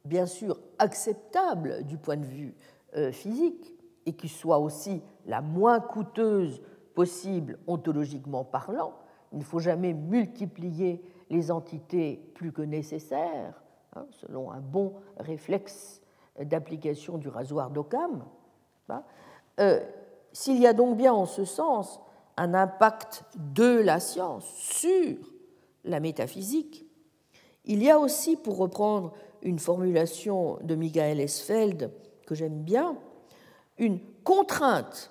[0.05, 2.55] bien sûr acceptable du point de vue
[2.97, 3.75] euh, physique
[4.07, 6.63] et qui soit aussi la moins coûteuse
[6.95, 8.95] possible ontologiquement parlant.
[9.33, 13.61] Il ne faut jamais multiplier les entités plus que nécessaires,
[13.97, 16.01] hein, selon un bon réflexe
[16.41, 18.25] d'application du rasoir d'Occam.
[18.89, 19.03] Hein.
[19.59, 19.81] Euh,
[20.33, 22.01] s'il y a donc bien en ce sens
[22.37, 25.17] un impact de la science sur
[25.85, 26.87] la métaphysique,
[27.65, 31.91] il y a aussi, pour reprendre une formulation de Michael Esfeld
[32.27, 32.97] que j'aime bien,
[33.79, 35.11] une contrainte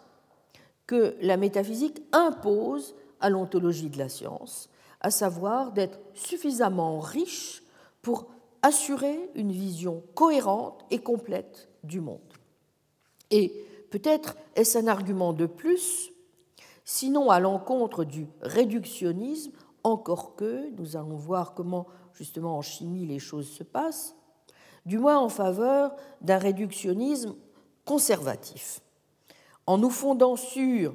[0.88, 7.64] que la métaphysique impose à l'ontologie de la science, à savoir d'être suffisamment riche
[8.02, 8.28] pour
[8.62, 12.20] assurer une vision cohérente et complète du monde.
[13.32, 16.11] Et peut-être est-ce un argument de plus,
[16.84, 19.52] sinon à l'encontre du réductionnisme,
[19.84, 24.16] encore que nous allons voir comment justement en chimie les choses se passent,
[24.86, 27.36] du moins en faveur d'un réductionnisme
[27.86, 28.82] conservatif.
[29.66, 30.94] En nous fondant sur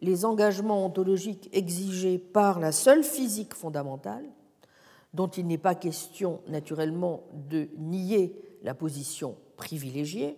[0.00, 4.24] les engagements ontologiques exigés par la seule physique fondamentale,
[5.14, 10.36] dont il n'est pas question naturellement de nier la position privilégiée,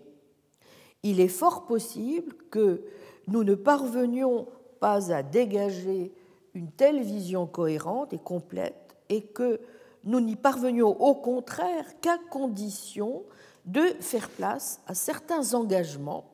[1.03, 2.85] il est fort possible que
[3.27, 4.47] nous ne parvenions
[4.81, 6.13] pas à dégager
[6.55, 9.61] une telle vision cohérente et complète et que
[10.05, 13.25] nous n'y parvenions au contraire qu'à condition
[13.65, 16.25] de faire place à certains engagements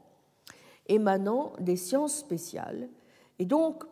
[0.86, 2.88] émanant des sciences spéciales,
[3.38, 3.84] et donc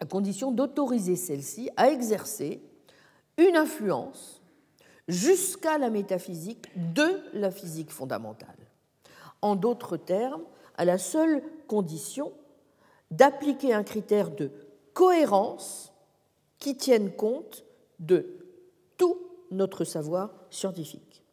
[0.00, 2.62] à condition d'autoriser celles-ci à exercer
[3.36, 4.42] une influence
[5.08, 8.56] jusqu'à la métaphysique de la physique fondamentale.
[9.42, 10.42] En d'autres termes,
[10.76, 12.32] à la seule condition
[13.10, 14.50] d'appliquer un critère de
[14.94, 15.92] cohérence
[16.58, 17.64] qui tienne compte
[17.98, 18.26] de
[18.96, 19.18] tout
[19.50, 21.24] notre savoir scientifique.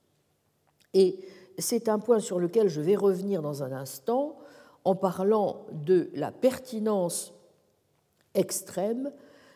[0.93, 1.19] Et
[1.57, 4.37] c'est un point sur lequel je vais revenir dans un instant
[4.83, 7.33] en parlant de la pertinence
[8.33, 9.11] extrême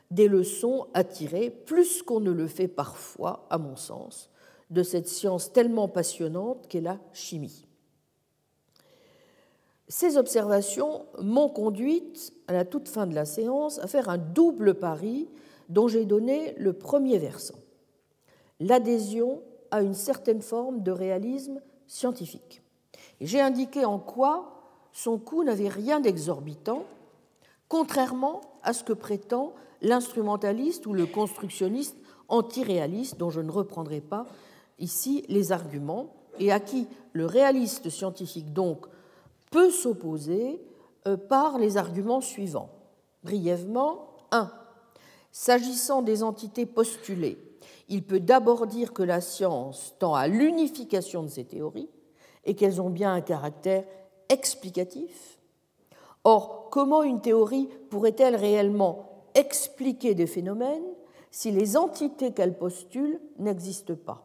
[0.09, 4.29] des leçons à tirer, plus qu'on ne le fait parfois, à mon sens,
[4.69, 7.65] de cette science tellement passionnante qu'est la chimie.
[9.91, 14.75] Ces observations m'ont conduite, à la toute fin de la séance, à faire un double
[14.75, 15.27] pari
[15.67, 17.57] dont j'ai donné le premier versant
[18.61, 22.61] l'adhésion à une certaine forme de réalisme scientifique.
[23.19, 24.61] J'ai indiqué en quoi
[24.93, 26.85] son coût n'avait rien d'exorbitant,
[27.67, 31.97] contrairement à ce que prétend l'instrumentaliste ou le constructionniste
[32.29, 34.25] antiréaliste, dont je ne reprendrai pas
[34.79, 38.85] ici les arguments, et à qui le réaliste scientifique donc
[39.51, 40.59] peut s'opposer
[41.07, 42.69] euh, par les arguments suivants.
[43.23, 44.51] Brièvement, 1.
[45.31, 47.37] S'agissant des entités postulées,
[47.87, 51.89] il peut d'abord dire que la science tend à l'unification de ces théories
[52.45, 53.85] et qu'elles ont bien un caractère
[54.29, 55.37] explicatif.
[56.23, 60.83] Or, comment une théorie pourrait-elle réellement expliquer des phénomènes
[61.31, 64.23] si les entités qu'elle postule n'existent pas?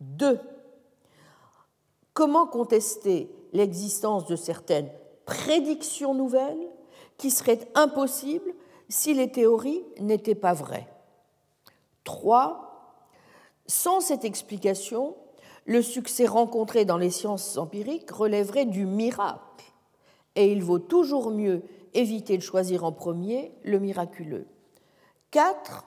[0.00, 0.38] Deux,
[2.14, 4.90] comment contester l'existence de certaines
[5.26, 6.68] prédictions nouvelles
[7.16, 8.54] qui seraient impossibles
[8.88, 10.88] si les théories n'étaient pas vraies
[12.04, 12.66] 3.
[13.66, 15.14] Sans cette explication,
[15.66, 19.64] le succès rencontré dans les sciences empiriques relèverait du miracle,
[20.34, 21.62] et il vaut toujours mieux
[21.94, 24.46] éviter de choisir en premier le miraculeux.
[25.30, 25.84] 4.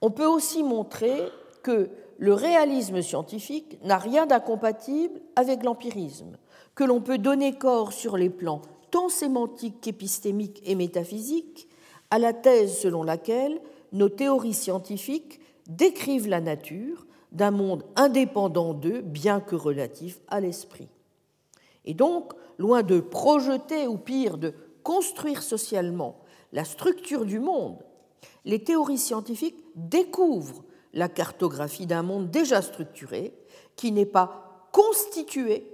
[0.00, 1.22] On peut aussi montrer
[1.62, 6.36] que le réalisme scientifique n'a rien d'incompatible avec l'empirisme,
[6.74, 11.68] que l'on peut donner corps sur les plans tant sémantiques qu'épistémiques et métaphysiques
[12.10, 13.60] à la thèse selon laquelle
[13.92, 20.88] nos théories scientifiques décrivent la nature d'un monde indépendant d'eux, bien que relatif à l'esprit.
[21.84, 26.20] Et donc, loin de projeter, ou pire, de construire socialement
[26.52, 27.78] la structure du monde,
[28.44, 33.34] les théories scientifiques découvrent la cartographie d'un monde déjà structuré,
[33.74, 35.66] qui n'est pas constitué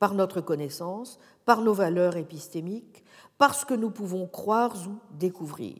[0.00, 3.04] par notre connaissance, par nos valeurs épistémiques,
[3.38, 5.76] parce que nous pouvons croire ou découvrir.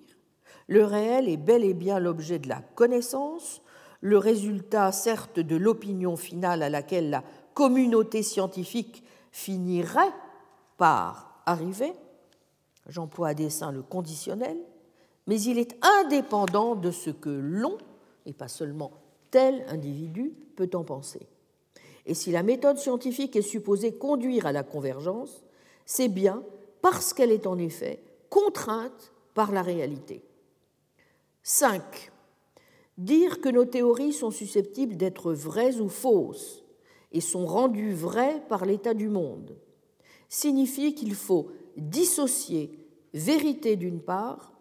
[0.68, 3.62] Le réel est bel et bien l'objet de la connaissance,
[4.02, 9.02] le résultat certes de l'opinion finale à laquelle la communauté scientifique
[9.32, 10.12] finirait
[10.76, 11.92] par arriver,
[12.86, 14.56] j'emploie à dessein le conditionnel,
[15.26, 17.78] mais il est indépendant de ce que l'on,
[18.26, 18.90] et pas seulement
[19.30, 21.26] tel individu, peut en penser.
[22.10, 25.44] Et si la méthode scientifique est supposée conduire à la convergence,
[25.86, 26.42] c'est bien
[26.82, 30.24] parce qu'elle est en effet contrainte par la réalité.
[31.44, 32.10] 5.
[32.98, 36.64] Dire que nos théories sont susceptibles d'être vraies ou fausses
[37.12, 39.56] et sont rendues vraies par l'état du monde
[40.28, 42.76] signifie qu'il faut dissocier
[43.14, 44.52] vérité d'une part,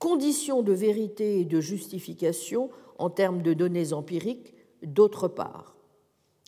[0.00, 2.68] conditions de vérité et de justification
[2.98, 5.76] en termes de données empiriques d'autre part,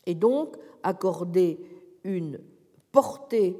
[0.05, 1.59] et donc accorder
[2.03, 2.39] une
[2.91, 3.57] portée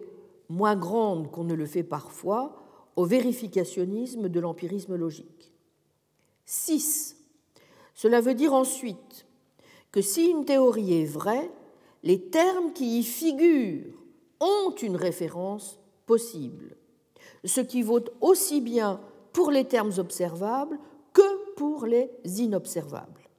[0.50, 2.56] moins grande qu'on ne le fait parfois
[2.96, 5.52] au vérificationnisme de l'empirisme logique.
[6.46, 7.18] 6.
[7.94, 9.26] Cela veut dire ensuite
[9.91, 11.50] que si une théorie est vraie,
[12.04, 13.94] les termes qui y figurent
[14.39, 16.76] ont une référence possible,
[17.46, 19.00] ce qui vaut aussi bien
[19.32, 20.78] pour les termes observables
[21.14, 23.30] que pour les inobservables.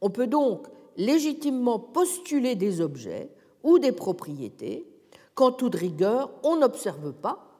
[0.00, 0.66] On peut donc
[0.96, 3.30] légitimement postuler des objets
[3.62, 4.86] ou des propriétés
[5.34, 7.58] qu'en toute rigueur on n'observe pas,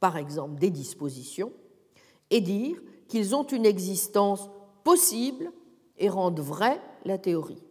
[0.00, 1.52] par exemple des dispositions,
[2.30, 4.48] et dire qu'ils ont une existence
[4.84, 5.52] possible
[5.98, 7.62] et rendent vraie la théorie.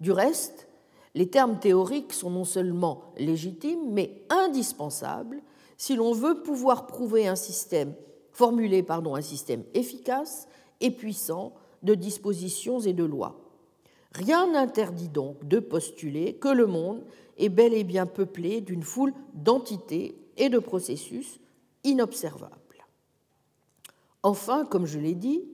[0.00, 0.68] Du reste,
[1.14, 5.42] les termes théoriques sont non seulement légitimes, mais indispensables
[5.76, 7.94] si l'on veut pouvoir prouver un système,
[8.32, 10.48] formuler pardon, un système efficace
[10.80, 13.47] et puissant de dispositions et de lois.
[14.12, 17.04] Rien n'interdit donc de postuler que le monde
[17.36, 21.40] est bel et bien peuplé d'une foule d'entités et de processus
[21.84, 22.54] inobservables.
[24.22, 25.44] Enfin, comme je l'ai dit,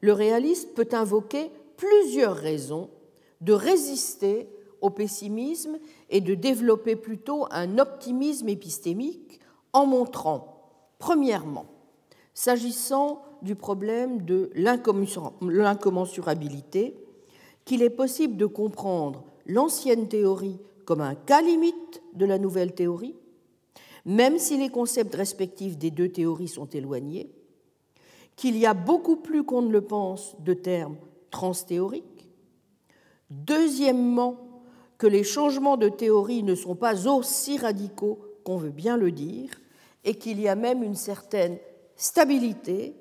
[0.00, 2.90] le réaliste peut invoquer plusieurs raisons
[3.40, 4.48] de résister
[4.80, 9.40] au pessimisme et de développer plutôt un optimisme épistémique
[9.72, 11.66] en montrant, premièrement,
[12.34, 16.96] s'agissant du problème de l'incommensurabilité,
[17.70, 23.14] qu'il est possible de comprendre l'ancienne théorie comme un cas limite de la nouvelle théorie,
[24.04, 27.30] même si les concepts respectifs des deux théories sont éloignés,
[28.34, 30.96] qu'il y a beaucoup plus qu'on ne le pense de termes
[31.30, 32.28] transthéoriques,
[33.30, 34.64] deuxièmement,
[34.98, 39.48] que les changements de théorie ne sont pas aussi radicaux qu'on veut bien le dire,
[40.02, 41.56] et qu'il y a même une certaine
[41.94, 42.96] stabilité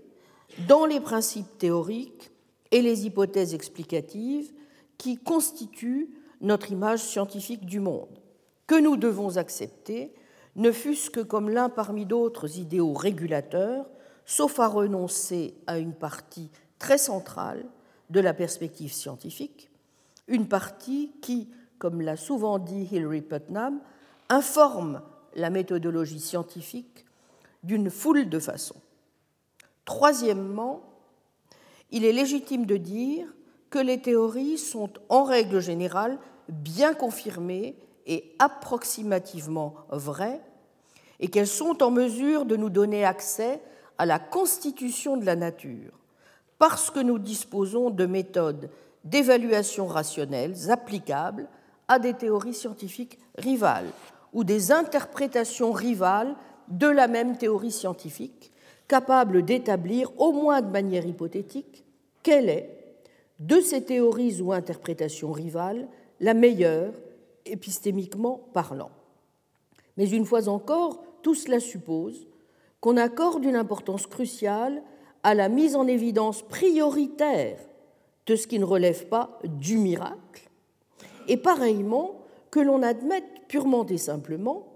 [0.67, 2.29] dans les principes théoriques
[2.69, 4.53] et les hypothèses explicatives
[4.99, 6.09] qui constituent
[6.41, 8.19] notre image scientifique du monde,
[8.67, 10.13] que nous devons accepter,
[10.55, 13.89] ne fût-ce que comme l'un parmi d'autres idéaux régulateurs,
[14.25, 17.65] sauf à renoncer à une partie très centrale
[18.09, 19.71] de la perspective scientifique,
[20.27, 23.79] une partie qui, comme l'a souvent dit Hilary Putnam,
[24.27, 25.01] informe
[25.35, 27.05] la méthodologie scientifique
[27.63, 28.81] d'une foule de façons.
[29.85, 30.83] Troisièmement,
[31.91, 33.33] il est légitime de dire
[33.69, 36.17] que les théories sont en règle générale
[36.47, 40.41] bien confirmées et approximativement vraies,
[41.19, 43.61] et qu'elles sont en mesure de nous donner accès
[43.97, 45.91] à la constitution de la nature,
[46.57, 48.69] parce que nous disposons de méthodes
[49.03, 51.47] d'évaluation rationnelles applicables
[51.87, 53.91] à des théories scientifiques rivales
[54.33, 56.35] ou des interprétations rivales
[56.67, 58.51] de la même théorie scientifique,
[58.87, 61.83] capable d'établir, au moins de manière hypothétique,
[62.23, 62.78] quelle est,
[63.39, 65.87] de ces théories ou interprétations rivales,
[66.19, 66.93] la meilleure,
[67.45, 68.91] épistémiquement parlant.
[69.97, 72.27] Mais une fois encore, tout cela suppose
[72.81, 74.83] qu'on accorde une importance cruciale
[75.23, 77.59] à la mise en évidence prioritaire
[78.25, 80.49] de ce qui ne relève pas du miracle,
[81.27, 82.21] et pareillement
[82.51, 84.67] que l'on admette purement et simplement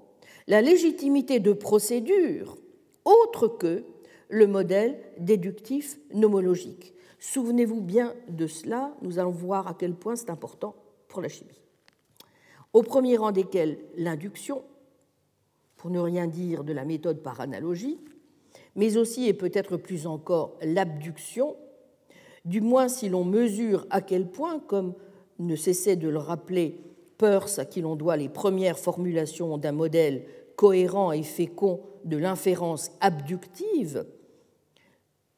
[0.47, 2.57] la légitimité de procédures
[3.05, 3.84] autres que
[4.30, 6.93] le modèle déductif nomologique.
[7.26, 10.76] Souvenez-vous bien de cela, nous allons voir à quel point c'est important
[11.08, 11.62] pour la chimie.
[12.74, 14.62] Au premier rang desquels l'induction,
[15.78, 17.98] pour ne rien dire de la méthode par analogie,
[18.76, 21.56] mais aussi et peut-être plus encore l'abduction,
[22.44, 24.94] du moins si l'on mesure à quel point, comme
[25.40, 26.82] ne cessait de le rappeler
[27.18, 30.26] Peirce, à qui l'on doit les premières formulations d'un modèle
[30.58, 34.06] cohérent et fécond de l'inférence abductive,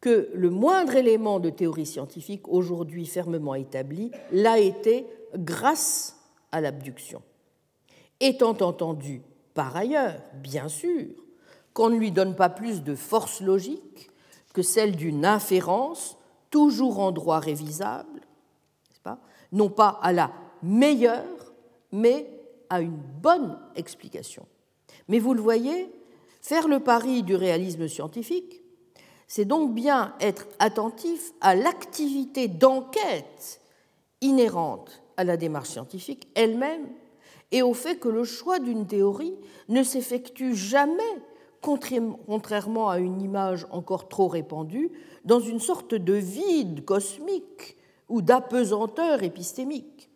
[0.06, 6.16] que le moindre élément de théorie scientifique aujourd'hui fermement établi l'a été grâce
[6.51, 7.24] à l'abduction.
[8.20, 9.24] Étant entendu,
[9.56, 11.08] par ailleurs, bien sûr,
[11.74, 14.12] qu'on ne lui donne pas plus de force logique
[14.53, 16.20] que celle d'une inférence
[16.51, 18.22] toujours en droit révisable,
[19.51, 20.32] non pas à la
[20.62, 21.51] meilleure,
[21.91, 22.30] mais
[22.70, 24.45] à une bonne explication.
[25.08, 25.89] Mais vous le voyez,
[26.41, 28.62] faire le pari du réalisme scientifique,
[29.28, 33.61] c'est donc bien être attentif à l'activité d'enquête
[34.21, 36.88] inhérente à la démarche scientifique elle-même
[37.51, 39.36] et au fait que le choix d'une théorie
[39.69, 41.03] ne s'effectue jamais
[42.28, 44.91] contrairement à une image encore trop répandue,
[45.23, 50.09] dans une sorte de vide cosmique ou d'apesanteur épistémique,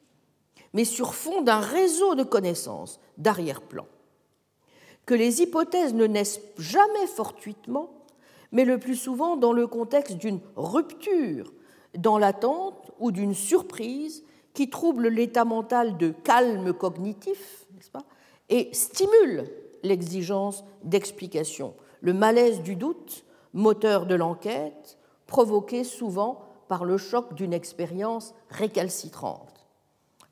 [0.73, 3.87] mais sur fond d'un réseau de connaissances d'arrière-plan.
[5.05, 7.89] Que les hypothèses ne naissent jamais fortuitement,
[8.51, 11.51] mais le plus souvent dans le contexte d'une rupture,
[11.97, 14.23] dans l'attente ou d'une surprise
[14.53, 18.03] qui trouble l'état mental de calme cognitif, pas,
[18.49, 19.49] et stimule
[19.83, 23.23] l'exigence d'explication, le malaise du doute,
[23.53, 24.97] moteur de l'enquête,
[25.27, 29.65] provoqué souvent par le choc d'une expérience récalcitrante.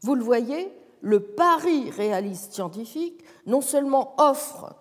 [0.02, 4.76] Vous le voyez, le pari réaliste scientifique non seulement offre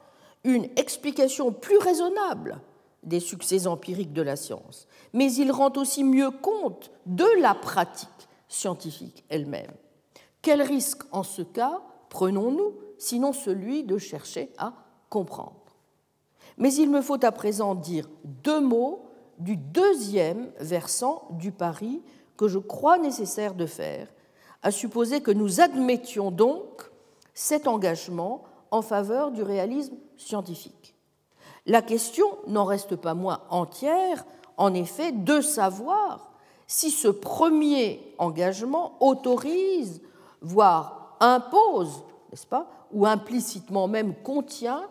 [0.45, 2.61] une explication plus raisonnable
[3.07, 8.09] des succès empiriques de la science, mais il rend aussi mieux compte de la pratique
[8.49, 9.73] scientifique elle-même.
[10.43, 14.75] Quel risque en ce cas prenons-nous sinon celui de chercher à
[15.09, 15.77] comprendre?
[16.59, 19.07] Mais il me faut à présent dire deux mots
[19.39, 22.03] du deuxième versant du pari
[22.37, 24.09] que je crois nécessaire de faire,
[24.63, 26.91] à supposer que nous admettions donc
[27.35, 30.86] cet engagement en faveur du réalisme scientifique.
[31.67, 34.25] La question n'en reste pas moins entière,
[34.57, 36.33] en effet, de savoir
[36.67, 40.01] si ce premier engagement autorise,
[40.41, 44.89] voire impose, n'est-ce pas, ou implicitement même contient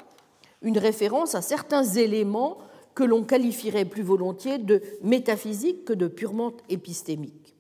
[0.61, 2.57] une référence à certains éléments
[2.93, 7.55] que l'on qualifierait plus volontiers de métaphysiques que de purement épistémiques.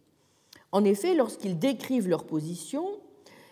[0.71, 2.85] En effet, lorsqu'ils décrivent leur position,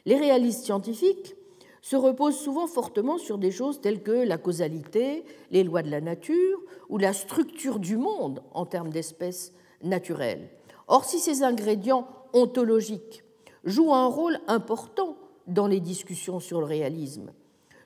[0.06, 1.36] les réalistes scientifiques
[1.84, 6.00] se reposent souvent fortement sur des choses telles que la causalité, les lois de la
[6.00, 9.54] nature ou la structure du monde en termes d'espèces
[9.84, 10.50] naturelles.
[10.88, 13.26] Or, si ces ingrédients ontologiques
[13.66, 17.34] jouent un rôle important dans les discussions sur le réalisme.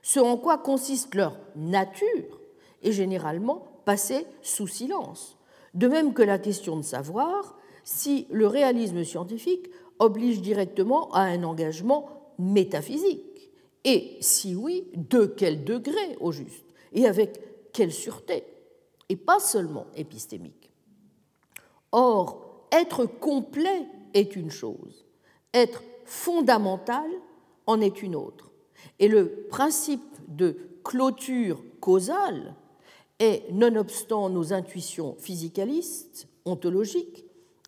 [0.02, 2.40] Ce en quoi consiste leur nature
[2.84, 5.36] est généralement passée sous silence,
[5.74, 11.42] de même que la question de savoir si le réalisme scientifique oblige directement à un
[11.42, 13.24] engagement métaphysique,
[13.88, 18.44] et si oui, de quel degré au juste, et avec quelle sûreté,
[19.08, 20.70] et pas seulement épistémique.
[21.92, 25.06] Or, être complet est une chose,
[25.54, 27.08] être fondamental
[27.66, 28.50] en est une autre.
[28.98, 32.54] Et le principe de clôture causale
[33.18, 37.24] est, nonobstant nos intuitions physicalistes, ontologiques,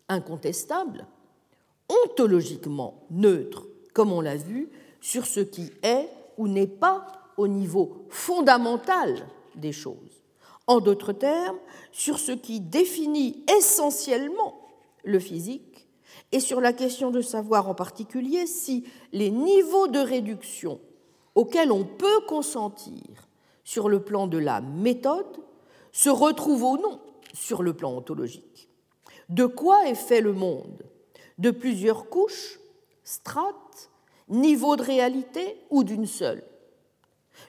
[0.07, 1.07] incontestables,
[1.89, 4.69] ontologiquement neutre, comme on l'a vu,
[5.01, 7.05] sur ce qui est ou n'est pas
[7.37, 10.23] au niveau fondamental des choses.
[10.67, 11.57] En d'autres termes,
[11.91, 14.61] sur ce qui définit essentiellement
[15.03, 15.87] le physique
[16.31, 20.79] et sur la question de savoir en particulier si les niveaux de réduction
[21.35, 23.27] auxquels on peut consentir
[23.63, 25.37] sur le plan de la méthode
[25.91, 26.99] se retrouvent ou non
[27.33, 28.69] sur le plan ontologique.
[29.29, 30.83] De quoi est fait le monde?
[31.37, 32.59] De plusieurs couches,
[33.03, 33.90] strates,
[34.31, 36.43] niveaux de réalité ou d'une seule?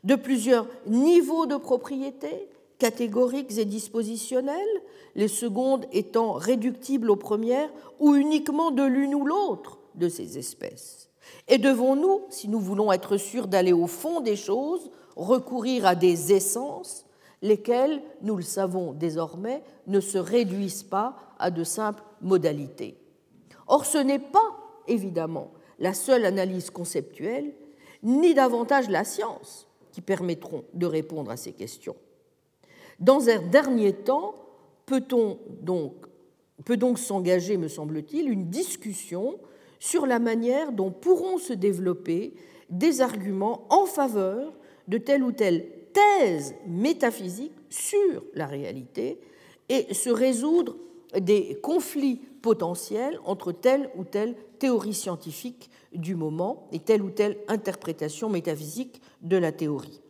[0.05, 4.83] De plusieurs niveaux de propriété, catégoriques et dispositionnelles,
[5.15, 7.71] les secondes étant réductibles aux premières
[8.01, 11.09] ou uniquement de l'une ou l'autre de ces espèces.
[11.49, 16.33] Et devons-nous, si nous voulons être sûrs d'aller au fond des choses, recourir à des
[16.33, 17.07] essences,
[17.43, 22.97] lesquelles, nous le savons désormais, ne se réduisent pas à de simples modalités?
[23.67, 24.39] Or, ce n'est pas,
[24.89, 25.51] évidemment,
[25.83, 27.53] la seule analyse conceptuelle,
[28.05, 31.97] ni davantage la science, qui permettront de répondre à ces questions.
[33.01, 34.37] Dans un dernier temps,
[34.87, 35.95] peut-on donc,
[36.65, 39.39] peut donc s'engager, me semble-t-il, une discussion
[39.81, 42.33] sur la manière dont pourront se développer
[42.71, 44.53] des arguments en faveur
[44.87, 49.19] de telle ou telle thèse métaphysique sur la réalité
[49.69, 50.77] et se résoudre
[51.19, 57.39] des conflits potentiels entre telle ou telle théorie scientifique du moment et telle ou telle
[57.49, 60.01] interprétation métaphysique de la théorie.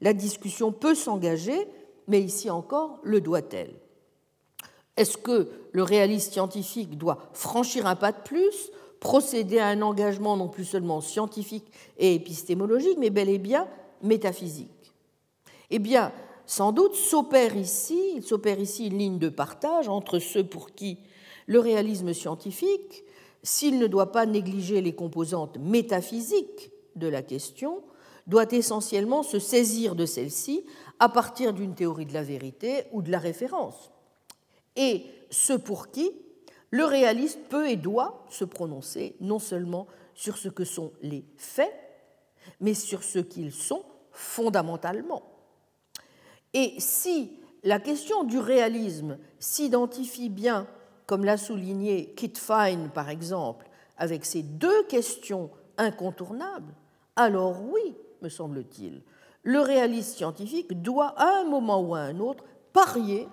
[0.00, 1.66] La discussion peut s'engager,
[2.08, 3.74] mais ici encore, le doit-elle?
[4.96, 10.36] Est-ce que le réaliste scientifique doit franchir un pas de plus, procéder à un engagement
[10.36, 13.68] non plus seulement scientifique et épistémologique, mais bel et bien
[14.02, 14.92] métaphysique?
[15.70, 16.12] Eh bien,
[16.52, 20.98] sans doute s'opère ici, il s'opère ici une ligne de partage entre ceux pour qui
[21.46, 23.04] le réalisme scientifique,
[23.42, 27.82] s'il ne doit pas négliger les composantes métaphysiques de la question,
[28.26, 30.66] doit essentiellement se saisir de celle-ci
[30.98, 33.90] à partir d'une théorie de la vérité ou de la référence
[34.76, 36.12] et ceux pour qui
[36.68, 41.72] le réaliste peut et doit se prononcer non seulement sur ce que sont les faits,
[42.60, 45.31] mais sur ce qu'ils sont fondamentalement.
[46.54, 47.32] Et si
[47.62, 50.66] la question du réalisme s'identifie bien,
[51.06, 56.74] comme l'a souligné Kit Fine par exemple, avec ces deux questions incontournables,
[57.16, 59.02] alors oui, me semble-t-il,
[59.42, 63.28] le réaliste scientifique doit à un moment ou à un autre parier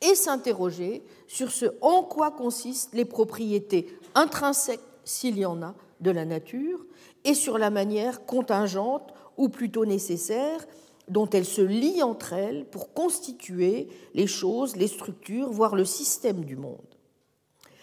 [0.00, 6.10] et s'interroger sur ce en quoi consistent les propriétés intrinsèques, s'il y en a, de
[6.10, 6.84] la nature,
[7.24, 10.66] et sur la manière contingente, ou plutôt nécessaire,
[11.12, 16.44] dont elles se lient entre elles pour constituer les choses, les structures, voire le système
[16.44, 16.78] du monde.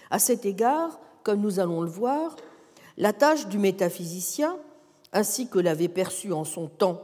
[0.10, 2.36] À cet égard, comme nous allons le voir,
[2.98, 4.58] la tâche du métaphysicien,
[5.14, 7.04] ainsi que l'avait perçu en son temps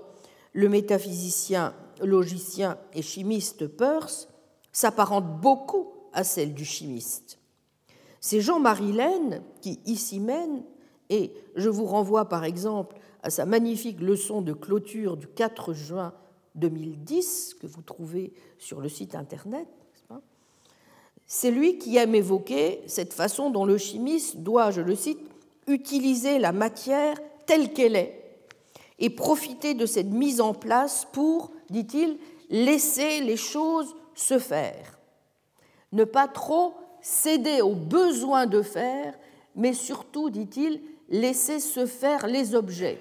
[0.53, 4.27] le métaphysicien, logicien et chimiste Peirce,
[4.71, 7.39] s'apparente beaucoup à celle du chimiste.
[8.19, 10.63] C'est Jean-Marie Laine qui ici mène,
[11.09, 12.95] et je vous renvoie par exemple
[13.25, 16.13] à sa magnifique leçon de clôture du 4 juin
[16.53, 19.67] 2010 que vous trouvez sur le site internet.
[21.25, 25.19] C'est lui qui aime évoquer cette façon dont le chimiste doit, je le cite,
[25.65, 27.17] utiliser la matière
[27.47, 28.21] telle qu'elle est
[28.99, 32.19] et profiter de cette mise en place pour, dit-il,
[32.51, 34.99] laisser les choses se faire.
[35.93, 39.17] Ne pas trop céder au besoin de faire,
[39.55, 42.99] mais surtout, dit-il, laisser se faire les objets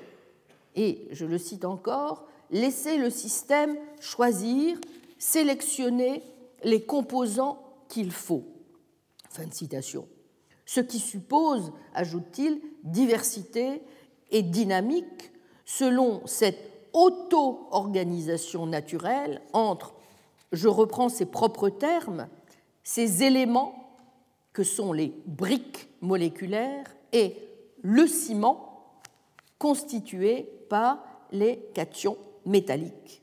[0.75, 4.79] et, je le cite encore, laisser le système choisir,
[5.18, 6.22] sélectionner
[6.62, 8.45] les composants qu'il faut.
[9.31, 10.07] Fin de citation.
[10.66, 13.83] Ce qui suppose, ajoute-t-il, diversité
[14.31, 15.33] et dynamique
[15.64, 19.95] selon cette auto-organisation naturelle entre,
[20.53, 22.29] je reprends ses propres termes,
[22.85, 23.75] ces éléments
[24.53, 27.37] que sont les briques moléculaires et
[27.83, 28.70] le ciment
[29.59, 33.23] constitué par les cations métalliques,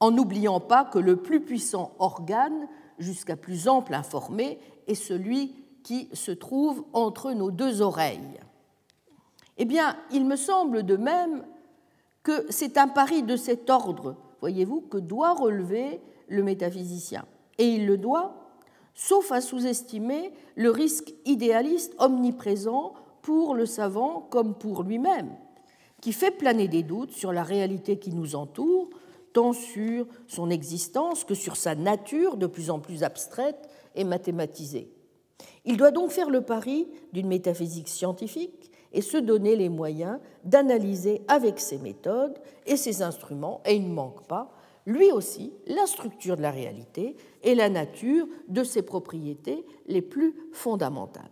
[0.00, 2.68] en n'oubliant pas que le plus puissant organe,
[2.98, 8.40] jusqu'à plus ample informé, est celui qui se trouve entre nos deux oreilles.
[9.56, 11.44] Eh bien, il me semble de même
[12.22, 17.26] que c'est un pari de cet ordre, voyez-vous, que doit relever le métaphysicien.
[17.58, 18.34] Et il le doit,
[18.94, 25.36] sauf à sous-estimer le risque idéaliste omniprésent pour le savant comme pour lui-même,
[26.04, 28.90] qui fait planer des doutes sur la réalité qui nous entoure,
[29.32, 34.92] tant sur son existence que sur sa nature de plus en plus abstraite et mathématisée.
[35.64, 41.22] Il doit donc faire le pari d'une métaphysique scientifique et se donner les moyens d'analyser
[41.26, 44.52] avec ses méthodes et ses instruments, et il ne manque pas,
[44.84, 50.34] lui aussi, la structure de la réalité et la nature de ses propriétés les plus
[50.52, 51.24] fondamentales.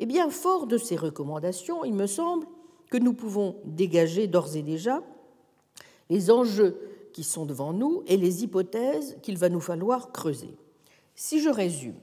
[0.00, 2.46] Eh bien, fort de ces recommandations, il me semble
[2.94, 5.02] que nous pouvons dégager d'ores et déjà
[6.10, 6.78] les enjeux
[7.12, 10.54] qui sont devant nous et les hypothèses qu'il va nous falloir creuser.
[11.16, 11.98] Si je résume,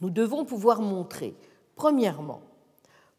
[0.00, 1.34] nous devons pouvoir montrer,
[1.74, 2.42] premièrement,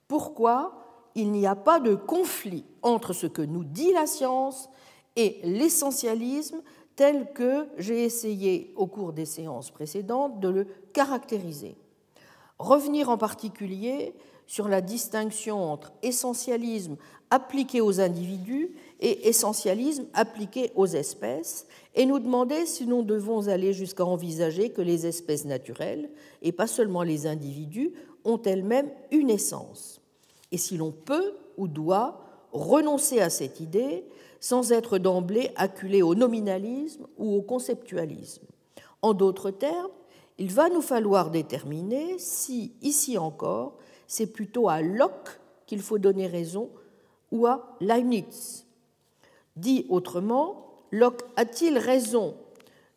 [0.08, 4.70] pourquoi il n'y a pas de conflit entre ce que nous dit la science
[5.18, 6.62] et l'essentialisme
[6.96, 11.76] tel que j'ai essayé au cours des séances précédentes de le caractériser.
[12.58, 14.14] Revenir en particulier
[14.50, 16.98] sur la distinction entre essentialisme
[17.30, 23.74] appliqué aux individus et essentialisme appliqué aux espèces, et nous demander si nous devons aller
[23.74, 26.10] jusqu'à envisager que les espèces naturelles,
[26.42, 27.92] et pas seulement les individus,
[28.26, 30.02] ont elles-mêmes une essence,
[30.52, 32.20] et si l'on peut ou doit
[32.52, 34.04] renoncer à cette idée
[34.40, 38.48] sans être d'emblée acculé au nominalisme ou au conceptualisme.
[39.04, 39.92] En d'autres termes,
[40.40, 43.78] il va nous falloir déterminer si, ici encore,
[44.10, 46.70] c'est plutôt à Locke qu'il faut donner raison
[47.32, 48.66] ou à Leibniz.
[49.56, 52.36] Dit autrement, Locke a-t-il raison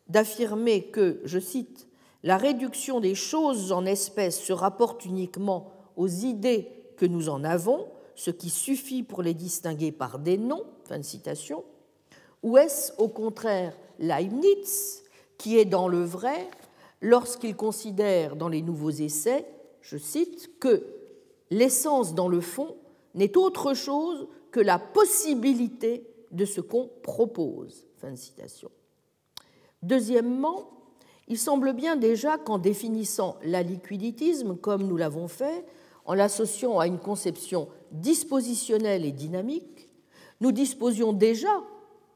[0.09, 1.87] d'affirmer que, je cite,
[2.23, 7.87] la réduction des choses en espèces se rapporte uniquement aux idées que nous en avons,
[8.15, 11.63] ce qui suffit pour les distinguer par des noms, fin de citation,
[12.41, 15.03] ou est-ce au contraire Leibniz
[15.37, 16.47] qui est dans le vrai
[17.01, 19.45] lorsqu'il considère dans les nouveaux essais,
[19.81, 20.92] je cite, que
[21.53, 22.75] l'essence dans le fond
[23.13, 27.87] n'est autre chose que la possibilité de ce qu'on propose.
[29.81, 30.71] Deuxièmement,
[31.27, 35.65] il semble bien déjà qu'en définissant la liquiditisme, comme nous l'avons fait,
[36.05, 39.89] en l'associant à une conception dispositionnelle et dynamique,
[40.41, 41.63] nous disposions déjà,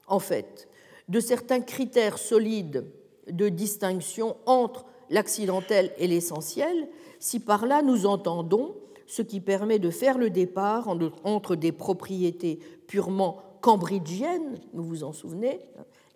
[0.08, 0.68] en fait,
[1.08, 2.86] de certains critères solides
[3.30, 8.76] de distinction entre l'accidentel et l'essentiel, si par là nous entendons
[9.08, 10.90] ce qui permet de faire le départ
[11.24, 15.60] entre des propriétés purement cambridgiennes, vous vous en souvenez,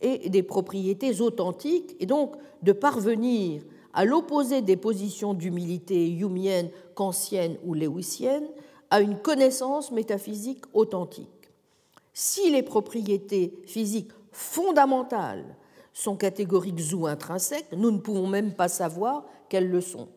[0.02, 3.64] et des propriétés authentiques, et donc de parvenir
[3.94, 8.48] à l'opposé des positions d'humilité humienne, kantienne ou lewisienne,
[8.90, 11.50] à une connaissance métaphysique authentique.
[12.14, 15.56] Si les propriétés physiques fondamentales
[15.94, 20.08] sont catégoriques ou intrinsèques, nous ne pouvons même pas savoir qu'elles le sont.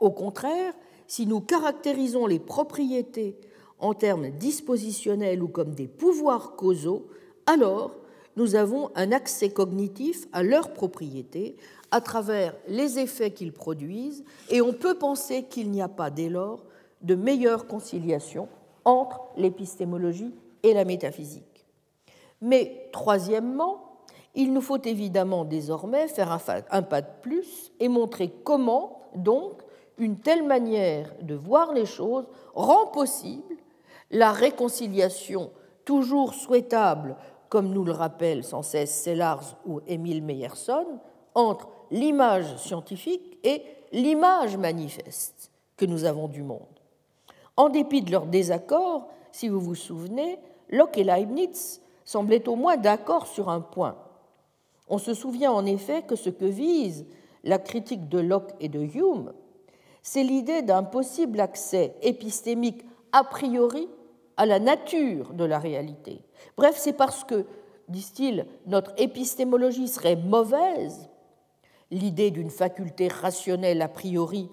[0.00, 0.74] Au contraire,
[1.14, 3.38] si nous caractérisons les propriétés
[3.78, 7.06] en termes dispositionnels ou comme des pouvoirs causaux,
[7.46, 7.94] alors
[8.34, 11.56] nous avons un accès cognitif à leurs propriétés
[11.92, 16.28] à travers les effets qu'ils produisent, et on peut penser qu'il n'y a pas dès
[16.28, 16.64] lors
[17.02, 18.48] de meilleure conciliation
[18.84, 20.34] entre l'épistémologie
[20.64, 21.64] et la métaphysique.
[22.40, 24.00] Mais troisièmement,
[24.34, 26.36] il nous faut évidemment désormais faire
[26.72, 29.63] un pas de plus et montrer comment, donc,
[29.98, 33.56] une telle manière de voir les choses rend possible
[34.10, 35.50] la réconciliation
[35.84, 37.16] toujours souhaitable,
[37.48, 40.86] comme nous le rappellent sans cesse Sellars ou Émile Meyerson,
[41.34, 46.60] entre l'image scientifique et l'image manifeste que nous avons du monde.
[47.56, 50.38] En dépit de leur désaccord, si vous vous souvenez,
[50.70, 53.96] Locke et Leibniz semblaient au moins d'accord sur un point.
[54.88, 57.06] On se souvient en effet que ce que vise
[57.42, 59.32] la critique de Locke et de Hume,
[60.04, 63.88] c'est l'idée d'un possible accès épistémique a priori
[64.36, 66.20] à la nature de la réalité.
[66.56, 67.46] Bref, c'est parce que,
[67.88, 71.08] disent-ils, notre épistémologie serait mauvaise,
[71.90, 74.50] l'idée d'une faculté rationnelle a priori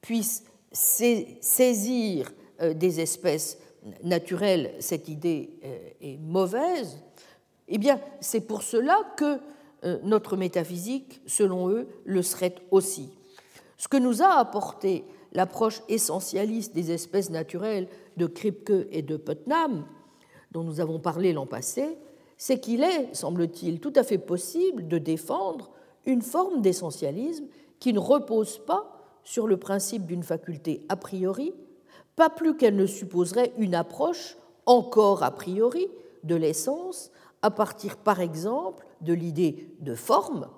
[0.00, 2.32] puisse saisir
[2.62, 3.58] euh, des espèces
[4.02, 6.98] naturelles, cette idée euh, est mauvaise,
[7.68, 9.38] eh bien, c'est pour cela que
[9.84, 13.17] euh, notre métaphysique, selon eux, le serait aussi.
[13.78, 19.86] Ce que nous a apporté l'approche essentialiste des espèces naturelles de Kripke et de Putnam,
[20.50, 21.96] dont nous avons parlé l'an passé,
[22.36, 25.70] c'est qu'il est, semble-t-il, tout à fait possible de défendre
[26.06, 27.46] une forme d'essentialisme
[27.78, 31.52] qui ne repose pas sur le principe d'une faculté a priori,
[32.16, 35.88] pas plus qu'elle ne supposerait une approche encore a priori
[36.24, 37.10] de l'essence
[37.42, 40.48] à partir par exemple de l'idée de forme,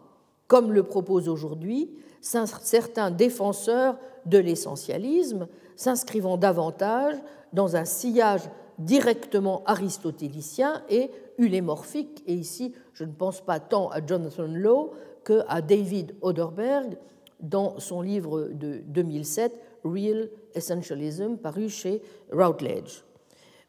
[0.50, 3.96] comme le proposent aujourd'hui certains défenseurs
[4.26, 5.46] de l'essentialisme,
[5.76, 7.14] s'inscrivant davantage
[7.52, 12.24] dans un sillage directement aristotélicien et ulémorphique.
[12.26, 14.90] Et ici, je ne pense pas tant à Jonathan Law
[15.24, 16.98] qu'à David Oderberg
[17.38, 19.52] dans son livre de 2007,
[19.84, 23.04] Real Essentialism, paru chez Routledge.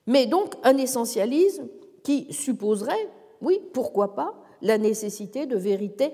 [0.08, 1.68] Mais donc un essentialisme
[2.02, 3.08] qui supposerait,
[3.40, 6.12] oui, pourquoi pas, la nécessité de vérité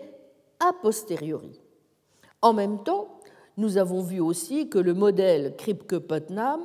[0.59, 1.59] a posteriori.
[2.41, 3.19] En même temps,
[3.57, 6.61] nous avons vu aussi que le modèle Kripke-Putnam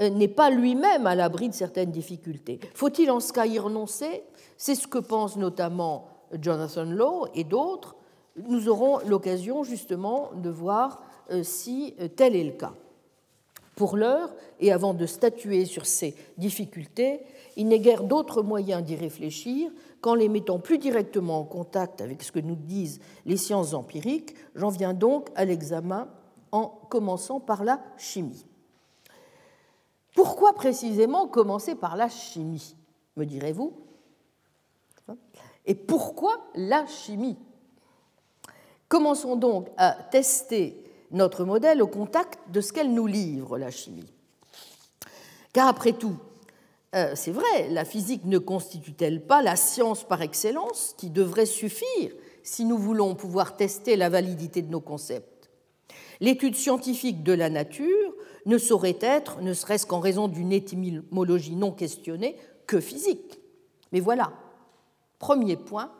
[0.00, 2.60] euh, n'est pas lui-même à l'abri de certaines difficultés.
[2.74, 4.22] Faut-il en ce cas y renoncer?
[4.56, 6.08] C'est ce que pensent notamment
[6.40, 7.96] Jonathan Law et d'autres.
[8.36, 12.74] Nous aurons l'occasion justement de voir euh, si euh, tel est le cas.
[13.74, 17.20] Pour l'heure, et avant de statuer sur ces difficultés,
[17.56, 19.70] il n'est guère d'autre moyen d'y réfléchir
[20.02, 24.34] qu'en les mettant plus directement en contact avec ce que nous disent les sciences empiriques.
[24.54, 26.08] J'en viens donc à l'examen
[26.50, 28.44] en commençant par la chimie.
[30.14, 32.76] Pourquoi précisément commencer par la chimie,
[33.16, 33.72] me direz-vous?
[35.64, 37.38] Et pourquoi la chimie?
[38.88, 44.12] Commençons donc à tester notre modèle au contact de ce qu'elle nous livre, la chimie.
[45.52, 46.16] Car après tout,
[46.94, 52.12] euh, c'est vrai, la physique ne constitue-t-elle pas la science par excellence qui devrait suffire
[52.42, 55.50] si nous voulons pouvoir tester la validité de nos concepts?
[56.20, 58.14] L'étude scientifique de la nature
[58.44, 62.36] ne saurait être, ne serait-ce qu'en raison d'une étymologie non questionnée,
[62.66, 63.40] que physique.
[63.92, 64.32] Mais voilà,
[65.18, 65.92] premier point,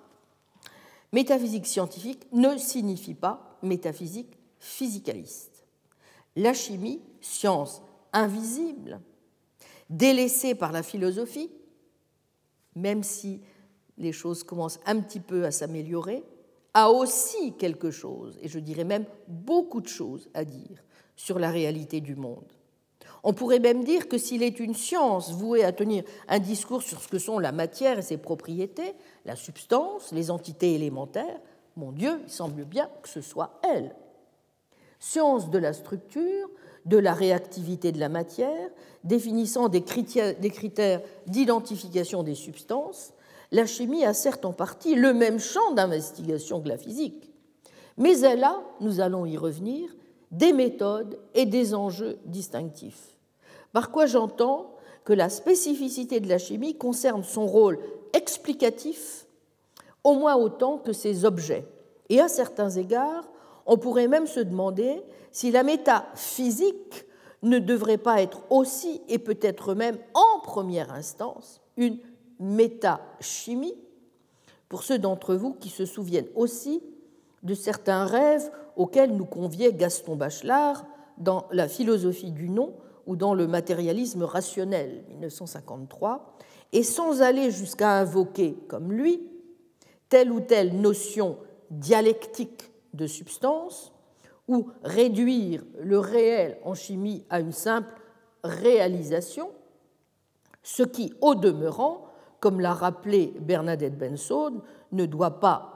[1.13, 5.65] métaphysique scientifique ne signifie pas métaphysique physicaliste.
[6.37, 7.83] La chimie, science
[8.13, 9.01] invisible,
[9.93, 11.51] délaissée par la philosophie,
[12.75, 13.41] même si
[13.99, 16.25] les choses commencent un petit peu à s'améliorer,
[16.75, 20.83] a aussi quelque chose, et je dirais même beaucoup de choses à dire
[21.15, 22.51] sur la réalité du monde.
[23.23, 27.01] On pourrait même dire que s'il est une science vouée à tenir un discours sur
[27.01, 31.41] ce que sont la matière et ses propriétés, la substance, les entités élémentaires,
[31.77, 33.95] mon Dieu, il semble bien que ce soit elle.
[35.05, 36.49] Science de la structure,
[36.87, 38.71] de la réactivité de la matière,
[39.03, 43.13] définissant des critères d'identification des substances,
[43.51, 47.33] la chimie a certes en partie le même champ d'investigation que la physique,
[47.97, 49.91] mais elle a, nous allons y revenir,
[50.31, 53.19] des méthodes et des enjeux distinctifs.
[53.73, 57.81] Par quoi j'entends que la spécificité de la chimie concerne son rôle
[58.13, 59.27] explicatif
[60.05, 61.67] au moins autant que ses objets.
[62.09, 63.32] Et à certains égards,
[63.67, 67.07] on pourrait même se demander si la métaphysique
[67.43, 71.99] ne devrait pas être aussi, et peut-être même en première instance, une
[72.39, 73.75] métachimie,
[74.69, 76.83] pour ceux d'entre vous qui se souviennent aussi
[77.43, 80.87] de certains rêves auxquels nous conviait Gaston Bachelard
[81.19, 82.75] dans La philosophie du nom
[83.07, 86.37] ou dans Le matérialisme rationnel, 1953,
[86.73, 89.29] et sans aller jusqu'à invoquer, comme lui,
[90.09, 91.37] telle ou telle notion
[91.71, 93.93] dialectique de substance,
[94.49, 97.95] ou réduire le réel en chimie à une simple
[98.45, 99.51] réalisation,
[100.63, 102.07] ce qui, au demeurant,
[102.41, 105.69] comme l'a rappelé Bernadette Benson, ne doit pas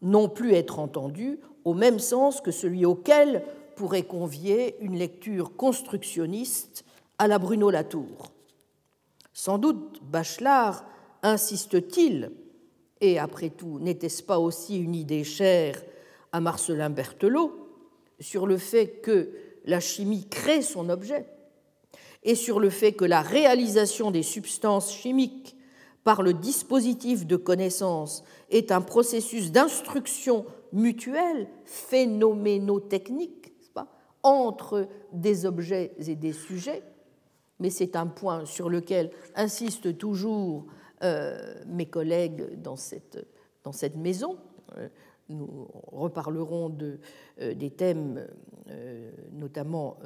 [0.00, 3.44] non plus être entendu au même sens que celui auquel
[3.76, 6.84] pourrait convier une lecture constructionniste
[7.18, 8.32] à la Bruno Latour.
[9.32, 10.84] Sans doute Bachelard
[11.22, 12.32] insiste-t-il,
[13.00, 15.80] et après tout, n'était-ce pas aussi une idée chère
[16.32, 17.52] à Marcelin Berthelot,
[18.20, 19.30] sur le fait que
[19.64, 21.26] la chimie crée son objet
[22.22, 25.56] et sur le fait que la réalisation des substances chimiques
[26.04, 33.88] par le dispositif de connaissance est un processus d'instruction mutuelle, phénoménotechnique, pas,
[34.22, 36.82] entre des objets et des sujets,
[37.60, 40.66] mais c'est un point sur lequel insistent toujours
[41.02, 43.26] euh, mes collègues dans cette,
[43.62, 44.38] dans cette maison.
[45.30, 46.76] Euh, nous reparlerons
[47.40, 48.26] euh, des thèmes
[49.32, 49.98] notamment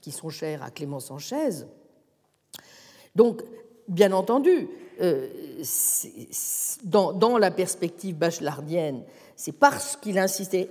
[0.00, 1.64] qui sont chers à Clément Sanchez.
[3.16, 3.42] Donc,
[3.88, 4.68] bien entendu,
[6.84, 9.02] dans, dans, la perspective bachelardienne,
[9.34, 10.70] c'est parce qu'il insistait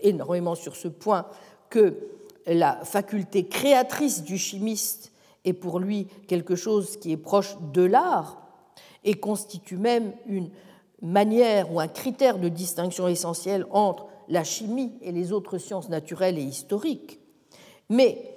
[0.00, 1.26] énormément sur ce point
[1.70, 1.94] que
[2.46, 5.12] la faculté créatrice du chimiste
[5.44, 8.44] est pour lui quelque chose qui est proche de l'art
[9.04, 10.50] et constitue même une
[11.04, 16.38] manière ou un critère de distinction essentiel entre la chimie et les autres sciences naturelles
[16.38, 17.20] et historiques.
[17.90, 18.34] Mais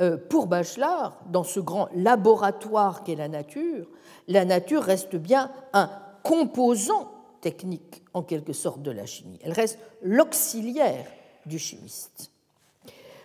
[0.00, 3.88] euh, pour Bachelard, dans ce grand laboratoire qu'est la nature,
[4.26, 5.90] la nature reste bien un
[6.24, 9.38] composant technique en quelque sorte de la chimie.
[9.42, 11.06] Elle reste l'auxiliaire
[11.46, 12.32] du chimiste.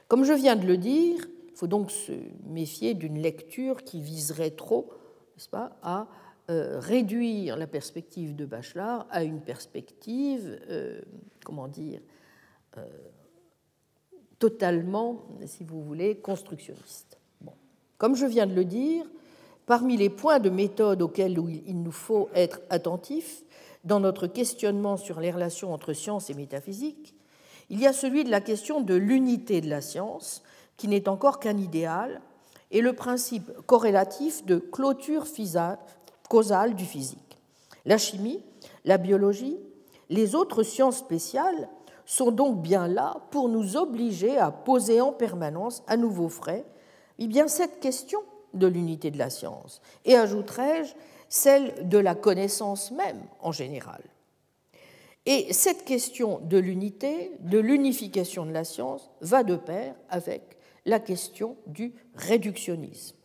[0.07, 2.11] Comme je viens de le dire, il faut donc se
[2.45, 4.91] méfier d'une lecture qui viserait trop
[5.51, 6.07] pas, à
[6.49, 11.01] réduire la perspective de Bachelard à une perspective, euh,
[11.45, 12.01] comment dire,
[12.77, 12.85] euh,
[14.39, 17.17] totalement, si vous voulez, constructionniste.
[17.97, 19.05] Comme je viens de le dire,
[19.65, 23.43] parmi les points de méthode auxquels il nous faut être attentifs
[23.85, 27.15] dans notre questionnement sur les relations entre science et métaphysique,
[27.69, 30.43] il y a celui de la question de l'unité de la science,
[30.75, 32.19] qui n'est encore qu'un idéal,
[32.71, 35.27] et le principe corrélatif de clôture
[36.33, 37.37] causale du physique.
[37.85, 38.41] La chimie,
[38.85, 39.59] la biologie,
[40.09, 41.69] les autres sciences spéciales
[42.05, 46.65] sont donc bien là pour nous obliger à poser en permanence, à nouveau frais,
[47.19, 48.17] eh bien cette question
[48.55, 50.95] de l'unité de la science, et ajouterai-je
[51.29, 54.01] celle de la connaissance même en général.
[55.27, 60.57] Et cette question de l'unité, de l'unification de la science, va de pair avec
[60.87, 63.17] la question du réductionnisme.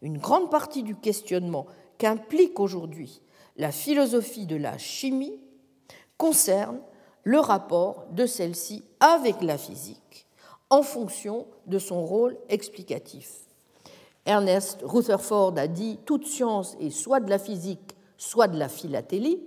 [0.00, 1.66] Une grande partie du questionnement
[2.02, 3.20] qu'implique aujourd'hui
[3.56, 5.38] la philosophie de la chimie
[6.16, 6.80] concerne
[7.22, 10.26] le rapport de celle-ci avec la physique
[10.68, 13.42] en fonction de son rôle explicatif.
[14.26, 19.40] Ernest Rutherford a dit toute science est soit de la physique, soit de la philatélie,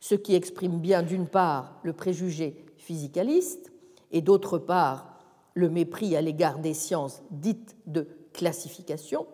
[0.00, 3.72] ce qui exprime bien d'une part le préjugé physicaliste
[4.10, 5.16] et d'autre part
[5.54, 9.26] le mépris à l'égard des sciences dites de classification.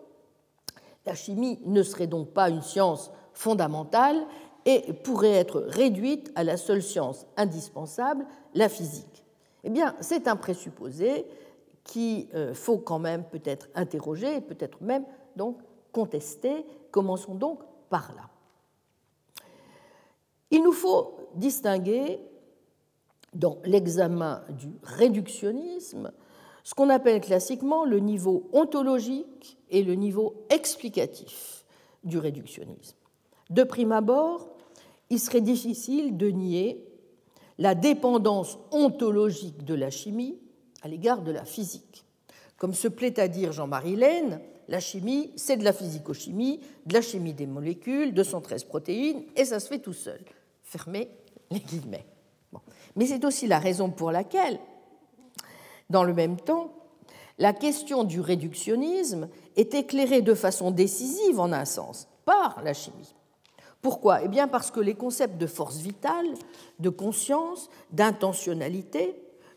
[1.09, 4.27] La chimie ne serait donc pas une science fondamentale
[4.63, 9.25] et pourrait être réduite à la seule science indispensable, la physique.
[9.63, 11.25] Eh bien, c'est un présupposé
[11.83, 15.03] qu'il euh, faut quand même peut-être interroger peut-être même
[15.35, 15.57] donc
[15.91, 16.63] contester.
[16.91, 18.29] Commençons donc par là.
[20.51, 22.19] Il nous faut distinguer
[23.33, 26.11] dans l'examen du réductionnisme
[26.69, 31.65] ce qu'on appelle classiquement le niveau ontologique et le niveau explicatif
[32.03, 32.95] du réductionnisme.
[33.49, 34.47] De prime abord,
[35.09, 36.85] il serait difficile de nier
[37.57, 40.37] la dépendance ontologique de la chimie
[40.83, 42.05] à l'égard de la physique.
[42.57, 47.01] Comme se plaît à dire Jean-Marie Laine, la chimie, c'est de la physico-chimie, de la
[47.01, 50.23] chimie des molécules, 213 protéines, et ça se fait tout seul.
[50.61, 51.09] Fermez
[51.49, 52.05] les guillemets.
[52.95, 54.59] Mais c'est aussi la raison pour laquelle,
[55.89, 56.73] dans le même temps,
[57.37, 63.15] la question du réductionnisme est éclairée de façon décisive en un sens par la chimie.
[63.81, 64.23] Pourquoi?
[64.23, 66.33] Eh bien parce que les concepts de force vitale,
[66.79, 69.15] de conscience, d'intentionnalité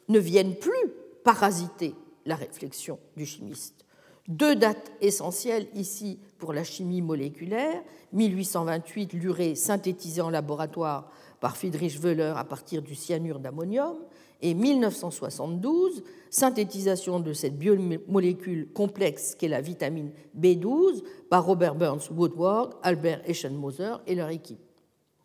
[0.09, 0.93] ne viennent plus
[1.25, 3.85] parasiter la réflexion du chimiste.
[4.29, 11.11] Deux dates essentielles ici pour la chimie moléculaire 1828, l'urée synthétisée en laboratoire
[11.41, 13.97] par Friedrich Wöhler à partir du cyanure d'ammonium,
[14.43, 22.75] et 1972, synthétisation de cette biomolécule complexe qu'est la vitamine B12 par Robert Burns Woodward,
[22.83, 24.61] Albert Eschenmoser et leur équipe.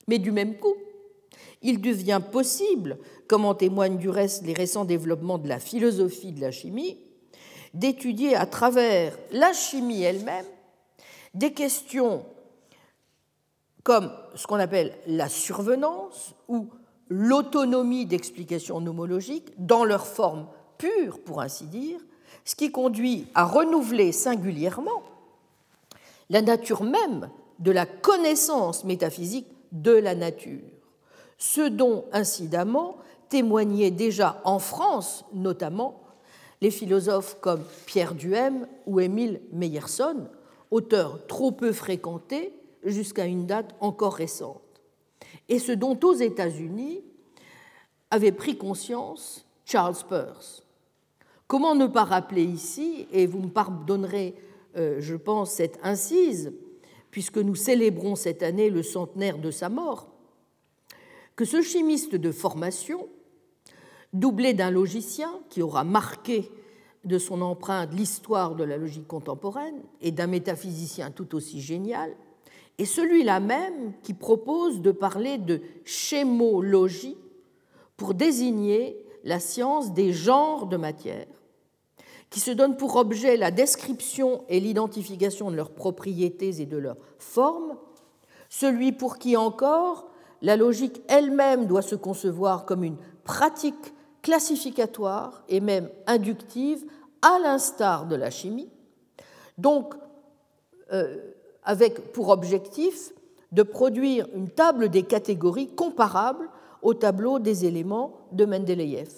[0.07, 0.75] Mais du même coup,
[1.61, 6.41] il devient possible, comme en témoignent du reste les récents développements de la philosophie de
[6.41, 6.99] la chimie,
[7.73, 10.45] d'étudier à travers la chimie elle-même
[11.33, 12.25] des questions
[13.83, 16.67] comme ce qu'on appelle la survenance ou
[17.09, 20.47] l'autonomie d'explication nomologique dans leur forme
[20.77, 21.99] pure, pour ainsi dire,
[22.45, 25.03] ce qui conduit à renouveler singulièrement
[26.29, 27.29] la nature même
[27.59, 30.61] de la connaissance métaphysique de la nature,
[31.37, 32.97] ce dont incidemment
[33.29, 36.01] témoignaient déjà en France notamment
[36.61, 40.27] les philosophes comme Pierre Duhem ou Émile Meyerson,
[40.71, 42.53] auteurs trop peu fréquentés
[42.83, 44.61] jusqu'à une date encore récente,
[45.49, 47.01] et ce dont aux États-Unis
[48.11, 50.63] avait pris conscience Charles Peirce.
[51.47, 54.35] Comment ne pas rappeler ici, et vous me pardonnerez,
[54.75, 56.53] euh, je pense, cette incise,
[57.11, 60.09] puisque nous célébrons cette année le centenaire de sa mort,
[61.35, 63.07] que ce chimiste de formation,
[64.11, 66.51] doublé d'un logicien qui aura marqué
[67.05, 72.13] de son empreinte l'histoire de la logique contemporaine et d'un métaphysicien tout aussi génial,
[72.77, 77.17] est celui-là même qui propose de parler de schémologie
[77.95, 81.25] pour désigner la science des genres de matière,
[82.29, 86.97] qui se donne pour objet la description et l'identification de leurs propriétés et de leurs
[87.17, 87.77] formes,
[88.49, 90.09] celui pour qui encore
[90.41, 96.85] la logique elle-même doit se concevoir comme une pratique classificatoire et même inductive,
[97.21, 98.69] à l'instar de la chimie,
[99.57, 99.95] donc
[100.93, 101.17] euh,
[101.67, 103.11] avec pour objectif
[103.51, 106.49] de produire une table des catégories comparable
[106.81, 109.11] au tableau des éléments de Mendeleïev.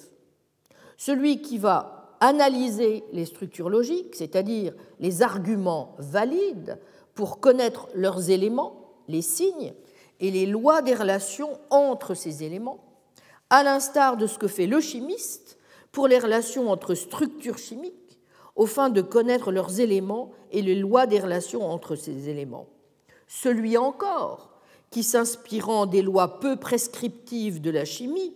[0.98, 6.80] Celui qui va analyser les structures logiques, c'est-à-dire les arguments valides
[7.14, 9.74] pour connaître leurs éléments, les signes
[10.20, 12.84] et les lois des relations entre ces éléments,
[13.52, 15.60] à l'instar de ce que fait le chimiste
[15.92, 18.09] pour les relations entre structures chimiques,
[18.60, 22.68] au fin de connaître leurs éléments et les lois des relations entre ces éléments.
[23.26, 24.50] Celui encore
[24.92, 28.36] qui, s'inspirant des lois peu prescriptives de la chimie,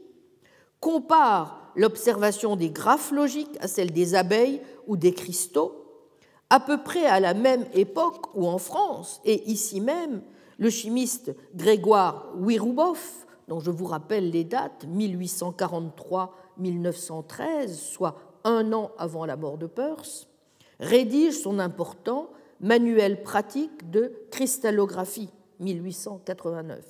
[0.80, 5.76] compare l'observation des graphes logiques à celle des abeilles ou des cristaux,
[6.50, 10.22] à peu près à la même époque où en France, et ici même,
[10.58, 19.26] le chimiste Grégoire Wiroubov, dont je vous rappelle les dates, 1843-1913, soit un an avant
[19.26, 20.28] la mort de Peirce,
[20.80, 22.30] rédige son important
[22.60, 25.30] manuel pratique de cristallographie
[25.60, 26.84] 1889.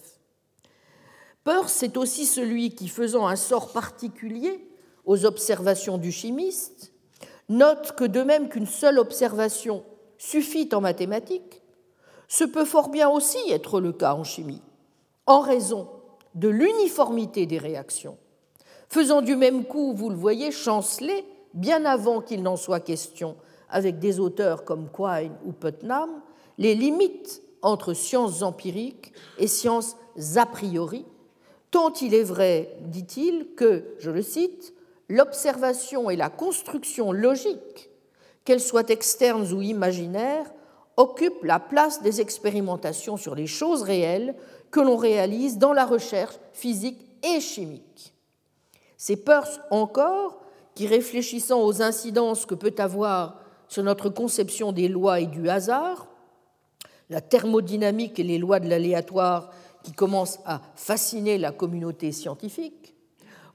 [1.43, 4.66] Peirce est aussi celui qui, faisant un sort particulier
[5.06, 6.93] aux observations du chimiste,
[7.49, 9.84] note que de même qu'une seule observation
[10.18, 11.62] suffit en mathématiques,
[12.28, 14.62] ce peut fort bien aussi être le cas en chimie,
[15.28, 15.89] en raison
[16.36, 18.18] de l'uniformité des réactions,
[18.89, 23.36] faisant du même coup, vous le voyez, chanceler, bien avant qu'il n'en soit question,
[23.70, 26.10] avec des auteurs comme Quine ou Putnam,
[26.58, 29.95] les limites entre sciences empiriques et sciences
[30.36, 31.06] a priori,
[31.72, 34.74] tant il est vrai, dit-il, que, je le cite,
[35.10, 37.89] l'observation et la construction logique,
[38.45, 40.51] qu'elles soient externes ou imaginaires,
[40.97, 44.36] occupent la place des expérimentations sur les choses réelles
[44.70, 48.14] que l'on réalise dans la recherche physique et chimique.
[48.97, 50.43] C'est Peirce encore
[50.76, 56.07] qui, réfléchissant aux incidences que peut avoir sur notre conception des lois et du hasard,
[57.09, 59.51] la thermodynamique et les lois de l'aléatoire
[59.84, 62.95] qui commencent à fasciner la communauté scientifique,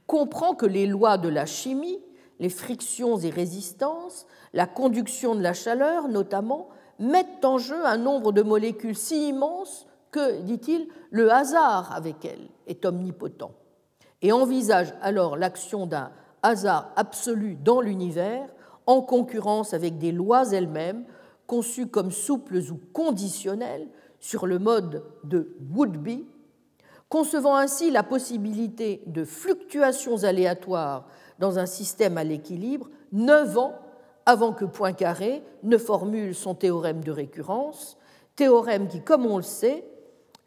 [0.07, 2.01] comprend que les lois de la chimie,
[2.39, 8.33] les frictions et résistances, la conduction de la chaleur notamment, mettent en jeu un nombre
[8.33, 13.53] de molécules si immense que, dit-il, le hasard avec elles est omnipotent,
[14.23, 16.11] et envisage alors l'action d'un
[16.43, 18.49] hasard absolu dans l'univers
[18.87, 21.05] en concurrence avec des lois elles-mêmes
[21.47, 23.89] conçues comme souples ou conditionnelles
[24.21, 26.27] sur le mode de Woodby,
[27.09, 31.07] concevant ainsi la possibilité de fluctuations aléatoires
[31.39, 33.75] dans un système à l'équilibre neuf ans
[34.27, 37.97] avant que Poincaré ne formule son théorème de récurrence,
[38.37, 39.85] théorème qui, comme on le sait,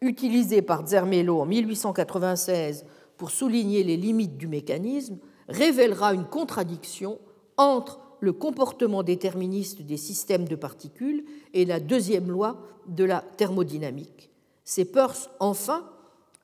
[0.00, 2.84] utilisé par Zermelo en 1896
[3.16, 5.18] pour souligner les limites du mécanisme,
[5.48, 7.18] révélera une contradiction
[7.56, 11.24] entre le comportement déterministe des systèmes de particules
[11.54, 14.30] et la deuxième loi de la thermodynamique.
[14.64, 15.84] C'est Peirce, enfin,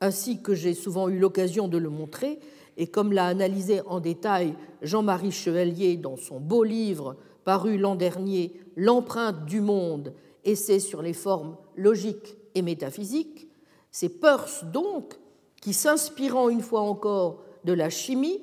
[0.01, 2.39] ainsi que j'ai souvent eu l'occasion de le montrer,
[2.77, 8.53] et comme l'a analysé en détail Jean-Marie Chevalier dans son beau livre paru l'an dernier,
[8.75, 10.13] L'empreinte du monde,
[10.45, 13.49] essai sur les formes logiques et métaphysiques,
[13.91, 15.19] c'est Peirce donc
[15.61, 18.39] qui, s'inspirant une fois encore de la chimie,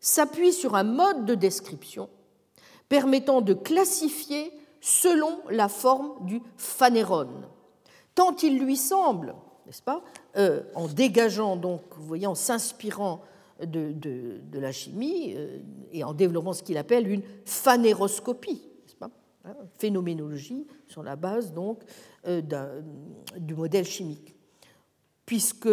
[0.00, 2.08] s'appuie sur un mode de description
[2.88, 7.46] permettant de classifier selon la forme du phanérone,
[8.14, 9.34] tant il lui semble,
[9.66, 10.02] n'est-ce pas,
[10.36, 13.22] euh, en dégageant donc, vous voyez, en s'inspirant
[13.60, 13.94] de,
[14.52, 15.58] la chimie euh,
[15.92, 18.62] et en développant ce qu'il appelle une phanéroscopie,
[19.00, 19.10] pas,
[19.44, 21.82] hein, phénoménologie sur la base donc
[22.26, 22.40] euh,
[23.36, 24.34] du modèle chimique,
[25.26, 25.68] puisque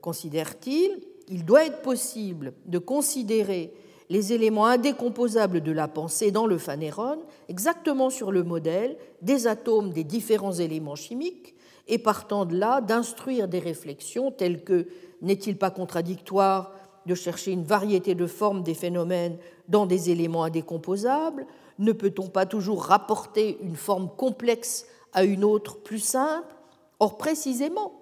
[0.00, 3.72] considère-t-il, il doit être possible de considérer
[4.10, 9.92] les éléments indécomposables de la pensée dans le phanérone exactement sur le modèle des atomes
[9.92, 11.54] des différents éléments chimiques
[11.86, 14.88] et partant de là d'instruire des réflexions telles que
[15.22, 16.72] n'est-il pas contradictoire
[17.06, 21.46] de chercher une variété de formes des phénomènes dans des éléments indécomposables?
[21.78, 26.54] Ne peut-on pas toujours rapporter une forme complexe à une autre plus simple?
[26.98, 27.92] Or, précisément,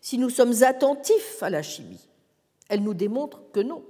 [0.00, 2.08] si nous sommes attentifs à la chimie,
[2.68, 3.82] elle nous démontre que non.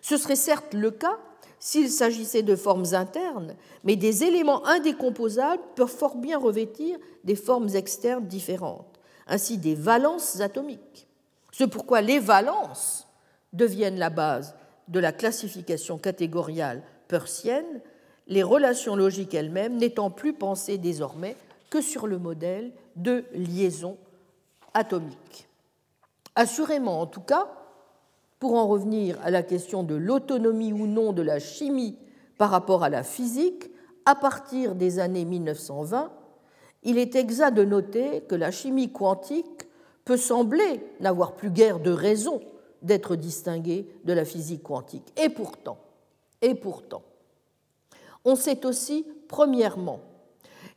[0.00, 1.18] Ce serait certes le cas
[1.60, 7.68] s'il s'agissait de formes internes, mais des éléments indécomposables peuvent fort bien revêtir des formes
[7.74, 11.08] externes différentes, ainsi des valences atomiques.
[11.50, 13.08] C'est pourquoi les valences
[13.52, 14.54] deviennent la base
[14.86, 17.80] de la classification catégoriale persienne,
[18.28, 21.34] les relations logiques elles-mêmes n'étant plus pensées désormais
[21.70, 23.96] que sur le modèle de liaison
[24.74, 25.48] atomique.
[26.34, 27.48] Assurément, en tout cas,
[28.38, 31.96] pour en revenir à la question de l'autonomie ou non de la chimie
[32.36, 33.70] par rapport à la physique,
[34.04, 36.10] à partir des années 1920,
[36.84, 39.68] il est exact de noter que la chimie quantique
[40.04, 42.40] peut sembler n'avoir plus guère de raison
[42.82, 45.12] d'être distinguée de la physique quantique.
[45.22, 45.78] Et pourtant,
[46.40, 47.02] et pourtant,
[48.24, 50.00] on sait aussi, premièrement,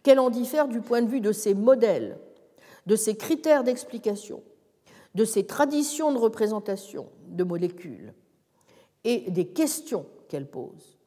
[0.04, 2.18] qu'elle en diffère du point de vue de ses modèles,
[2.88, 4.42] de ses critères d'explication,
[5.14, 8.14] de ses traditions de représentation de molécules
[9.04, 11.00] et des questions qu'elle pose.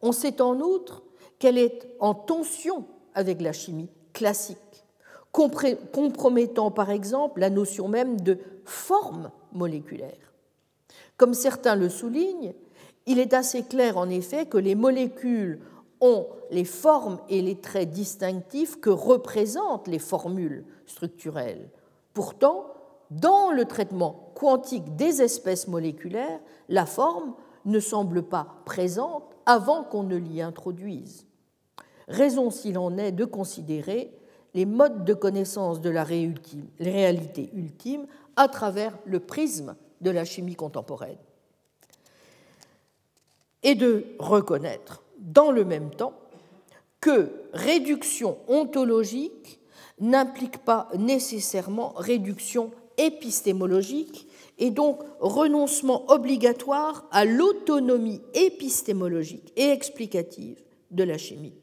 [0.00, 1.02] On sait en outre
[1.38, 4.84] qu'elle est en tension avec la chimie classique,
[5.32, 10.32] compromettant par exemple la notion même de forme moléculaire.
[11.16, 12.54] Comme certains le soulignent,
[13.06, 15.60] il est assez clair en effet que les molécules
[16.00, 21.70] ont les formes et les traits distinctifs que représentent les formules structurelles.
[22.12, 22.66] Pourtant,
[23.20, 27.34] dans le traitement quantique des espèces moléculaires, la forme
[27.64, 31.26] ne semble pas présente avant qu'on ne l'y introduise.
[32.08, 34.12] Raison s'il en est de considérer
[34.54, 38.06] les modes de connaissance de la réalité ultime
[38.36, 41.18] à travers le prisme de la chimie contemporaine.
[43.62, 46.14] Et de reconnaître dans le même temps
[47.00, 49.60] que réduction ontologique
[50.00, 54.26] n'implique pas nécessairement réduction épistémologique
[54.58, 61.54] et donc renoncement obligatoire à l'autonomie épistémologique et explicative de la chimie.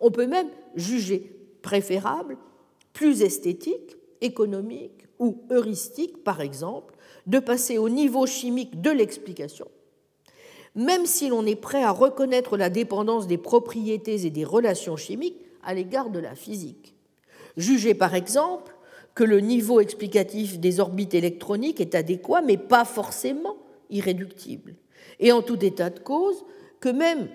[0.00, 1.32] On peut même juger
[1.62, 2.38] préférable,
[2.92, 6.94] plus esthétique, économique ou heuristique, par exemple,
[7.26, 9.68] de passer au niveau chimique de l'explication,
[10.74, 15.44] même si l'on est prêt à reconnaître la dépendance des propriétés et des relations chimiques
[15.62, 16.94] à l'égard de la physique.
[17.56, 18.74] Juger, par exemple,
[19.14, 23.56] que le niveau explicatif des orbites électroniques est adéquat, mais pas forcément
[23.90, 24.76] irréductible.
[25.18, 26.44] Et en tout état de cause,
[26.80, 27.28] que même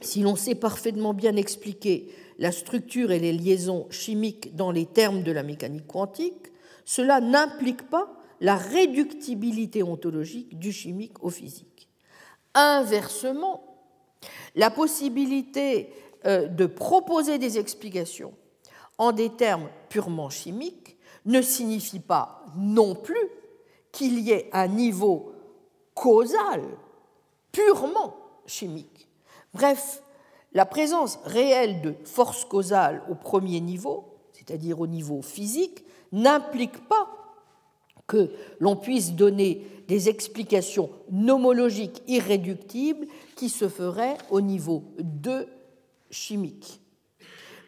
[0.00, 2.08] si l'on sait parfaitement bien expliquer
[2.38, 6.52] la structure et les liaisons chimiques dans les termes de la mécanique quantique,
[6.84, 11.88] cela n'implique pas la réductibilité ontologique du chimique au physique.
[12.54, 13.62] Inversement,
[14.54, 15.90] la possibilité
[16.26, 18.32] euh, de proposer des explications
[18.98, 23.28] en des termes purement chimiques ne signifie pas non plus
[23.92, 25.32] qu'il y ait un niveau
[25.94, 26.62] causal
[27.52, 28.14] purement
[28.46, 29.08] chimique.
[29.54, 30.02] Bref,
[30.52, 37.08] la présence réelle de force causale au premier niveau, c'est-à-dire au niveau physique, n'implique pas
[38.06, 45.48] que l'on puisse donner des explications nomologiques irréductibles qui se feraient au niveau 2
[46.10, 46.80] chimique.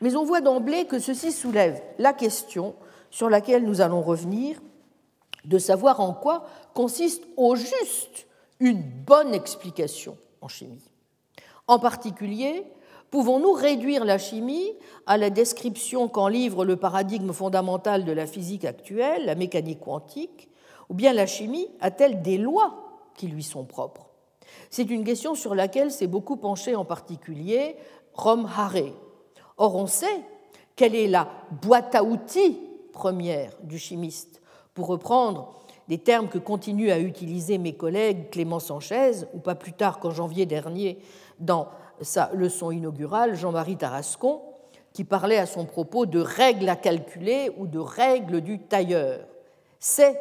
[0.01, 2.75] Mais on voit d'emblée que ceci soulève la question
[3.11, 4.61] sur laquelle nous allons revenir,
[5.45, 8.27] de savoir en quoi consiste au juste
[8.61, 10.91] une bonne explication en chimie.
[11.67, 12.65] En particulier,
[13.11, 14.73] pouvons-nous réduire la chimie
[15.07, 20.49] à la description qu'en livre le paradigme fondamental de la physique actuelle, la mécanique quantique,
[20.89, 24.07] ou bien la chimie a-t-elle des lois qui lui sont propres?
[24.71, 27.77] C'est une question sur laquelle s'est beaucoup penché en particulier
[28.15, 28.93] Rom Haré.
[29.59, 30.23] Or, on sait
[30.77, 31.29] quelle est la
[31.63, 32.59] boîte à outils
[32.93, 34.41] première du chimiste.
[34.75, 35.55] Pour reprendre
[35.89, 40.11] des termes que continuent à utiliser mes collègues Clément Sanchez, ou pas plus tard qu'en
[40.11, 40.99] janvier dernier
[41.39, 41.69] dans
[42.01, 44.41] sa leçon inaugurale, Jean-Marie Tarascon,
[44.93, 49.27] qui parlait à son propos de règles à calculer ou de règles du tailleur.
[49.79, 50.21] C'est,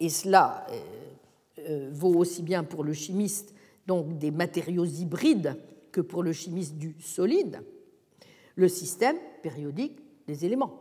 [0.00, 0.80] et cela euh,
[1.68, 3.54] euh, vaut aussi bien pour le chimiste
[3.86, 5.56] donc des matériaux hybrides
[5.92, 7.60] que pour le chimiste du solide,
[8.56, 10.80] le système périodique des éléments.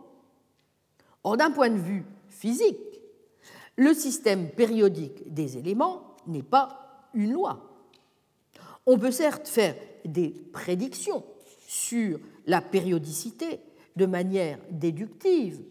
[1.24, 2.78] Or, d'un point de vue physique,
[3.76, 7.72] le système périodique des éléments n'est pas une loi.
[8.86, 9.76] On peut certes faire
[10.06, 11.24] des prédictions
[11.68, 13.60] sur la périodicité
[13.96, 15.62] de manière déductive,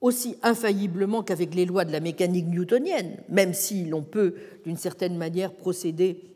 [0.00, 4.34] aussi infailliblement qu'avec les lois de la mécanique newtonienne, même si l'on peut
[4.64, 6.31] d'une certaine manière procéder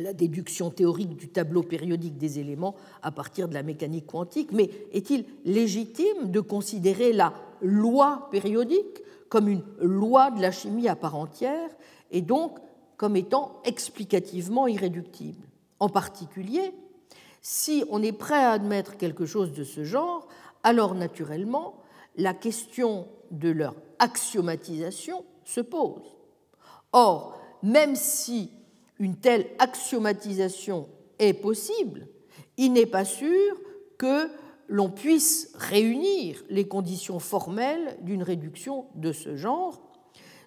[0.00, 4.70] la déduction théorique du tableau périodique des éléments à partir de la mécanique quantique, mais
[4.92, 11.16] est-il légitime de considérer la loi périodique comme une loi de la chimie à part
[11.16, 11.70] entière
[12.10, 12.58] et donc
[12.96, 15.46] comme étant explicativement irréductible?
[15.80, 16.72] En particulier,
[17.40, 20.28] si on est prêt à admettre quelque chose de ce genre,
[20.62, 21.74] alors naturellement,
[22.16, 26.16] la question de leur axiomatisation se pose.
[26.92, 28.50] Or, même si
[28.98, 30.88] une telle axiomatisation
[31.18, 32.08] est possible,
[32.56, 33.56] il n'est pas sûr
[33.98, 34.28] que
[34.68, 39.82] l'on puisse réunir les conditions formelles d'une réduction de ce genre,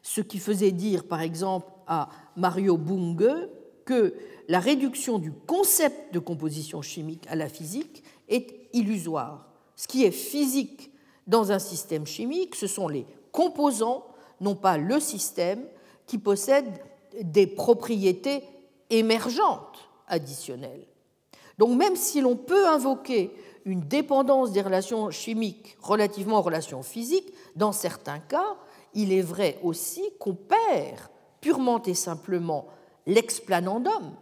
[0.02, 3.48] ce qui faisait dire par exemple à Mario Bunge
[3.86, 4.16] que
[4.48, 9.50] la réduction du concept de composition chimique à la physique est illusoire.
[9.76, 10.92] Ce qui est physique
[11.28, 14.06] dans un système chimique, ce sont les composants,
[14.42, 15.64] non pas le système,
[16.06, 16.82] qui possèdent
[17.22, 18.44] des propriétés
[18.90, 20.86] émergentes additionnelles.
[21.58, 23.34] Donc même si l'on peut invoquer
[23.66, 28.56] une dépendance des relations chimiques relativement aux relations physiques, dans certains cas,
[28.94, 31.00] il est vrai aussi qu'on perd
[31.42, 32.68] purement et simplement
[33.06, 34.16] l'explanandum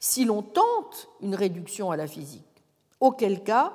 [0.00, 2.64] si l'on tente une réduction à la physique.
[2.98, 3.72] Auquel cas,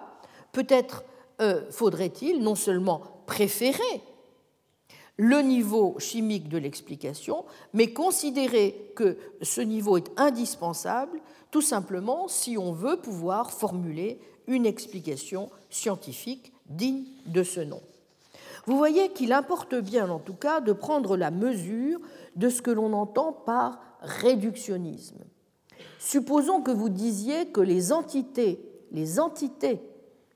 [0.51, 1.03] peut-être
[1.39, 4.01] euh, faudrait-il non seulement préférer
[5.17, 11.19] le niveau chimique de l'explication, mais considérer que ce niveau est indispensable
[11.49, 17.81] tout simplement si on veut pouvoir formuler une explication scientifique digne de ce nom.
[18.65, 21.99] Vous voyez qu'il importe bien en tout cas de prendre la mesure
[22.35, 25.23] de ce que l'on entend par réductionnisme.
[25.99, 28.59] Supposons que vous disiez que les entités,
[28.91, 29.81] les entités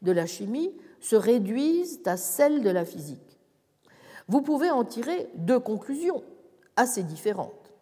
[0.02, 3.31] de la chimie se réduisent à celles de la physique
[4.32, 6.24] vous pouvez en tirer deux conclusions
[6.78, 7.74] assez différentes.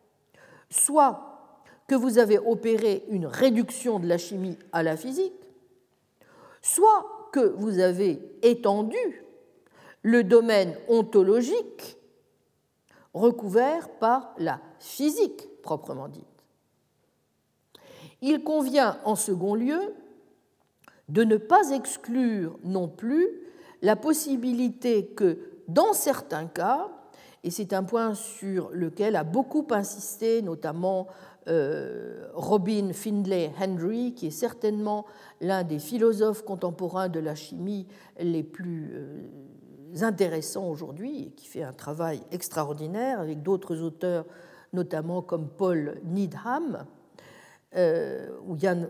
[0.71, 1.53] Soit
[1.87, 5.31] que vous avez opéré une réduction de la chimie à la physique,
[6.63, 8.97] soit que vous avez étendu
[10.01, 11.97] le domaine ontologique
[13.13, 16.25] recouvert par la physique proprement dite.
[18.23, 19.93] Il convient en second lieu
[21.09, 23.27] de ne pas exclure non plus
[23.83, 25.37] la possibilité que
[25.69, 26.89] dans certains cas,
[27.43, 31.07] et c'est un point sur lequel a beaucoup insisté notamment
[31.47, 35.05] euh, Robin Findlay Henry, qui est certainement
[35.41, 37.87] l'un des philosophes contemporains de la chimie
[38.19, 39.23] les plus euh,
[40.01, 44.25] intéressants aujourd'hui, et qui fait un travail extraordinaire avec d'autres auteurs,
[44.73, 46.85] notamment comme Paul Needham
[47.75, 48.87] euh, ou Jan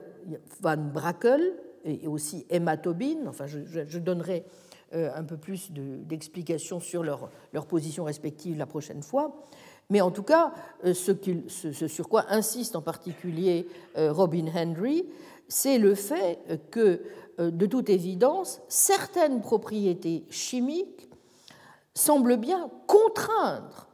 [0.59, 1.53] van Brakel,
[1.85, 3.25] et aussi Emma Tobin.
[3.27, 4.43] Enfin, je, donnerai
[4.91, 9.45] un peu plus d'explications sur leur, leur, position respective la prochaine fois.
[9.89, 10.53] Mais en tout cas,
[10.85, 11.11] euh, ce,
[11.47, 13.67] ce, sur quoi insiste en particulier
[13.97, 15.05] euh, Robin Henry,
[15.47, 16.39] c'est le fait
[16.69, 17.01] que,
[17.39, 21.09] de toute évidence, certaines propriétés chimiques
[21.95, 23.87] semblent bien contraindre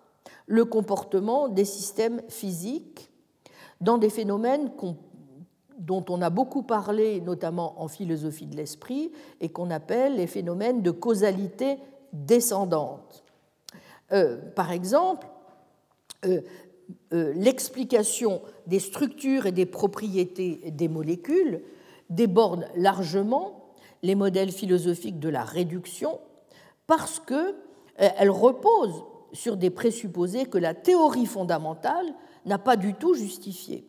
[0.48, 3.12] le comportement des systèmes physiques
[3.82, 4.98] dans des phénomènes qu'on
[5.78, 9.12] dont on a beaucoup parlé, notamment en philosophie de l'esprit,
[9.42, 11.78] et qu'on appelle les phénomènes de causalité
[12.14, 13.24] descendante.
[14.12, 15.28] Euh, par exemple,
[16.26, 16.42] euh,
[17.14, 21.64] euh, l'explication des structures et des propriétés des molécules
[22.10, 23.74] déborde largement
[24.04, 26.20] les modèles philosophiques de la réduction
[26.86, 27.56] parce que
[27.98, 32.06] elle repose sur des présupposés que la théorie fondamentale
[32.46, 33.88] n'a pas du tout justifiés.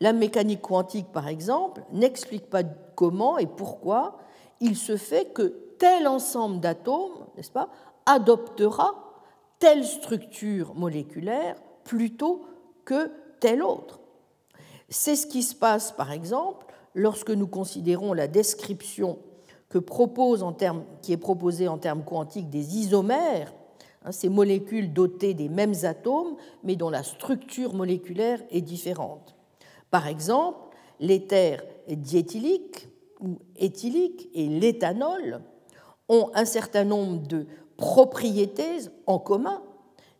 [0.00, 2.62] La mécanique quantique, par exemple, n'explique pas
[2.94, 4.18] comment et pourquoi
[4.60, 7.68] il se fait que tel ensemble d'atomes, n'est-ce pas,
[8.06, 9.08] adoptera
[9.58, 12.44] telle structure moléculaire plutôt
[12.84, 13.10] que
[13.40, 14.00] telle autre.
[14.88, 19.18] C'est ce qui se passe, par exemple, lorsque nous considérons la description
[19.70, 23.52] qui est proposée en termes quantiques des isomères,
[24.04, 29.37] hein, ces molécules dotées des mêmes atomes, mais dont la structure moléculaire est différente.
[29.90, 30.58] Par exemple,
[31.00, 32.88] l'éther diéthylique
[33.20, 35.40] ou éthylique et l'éthanol
[36.08, 37.46] ont un certain nombre de
[37.76, 39.62] propriétés en commun.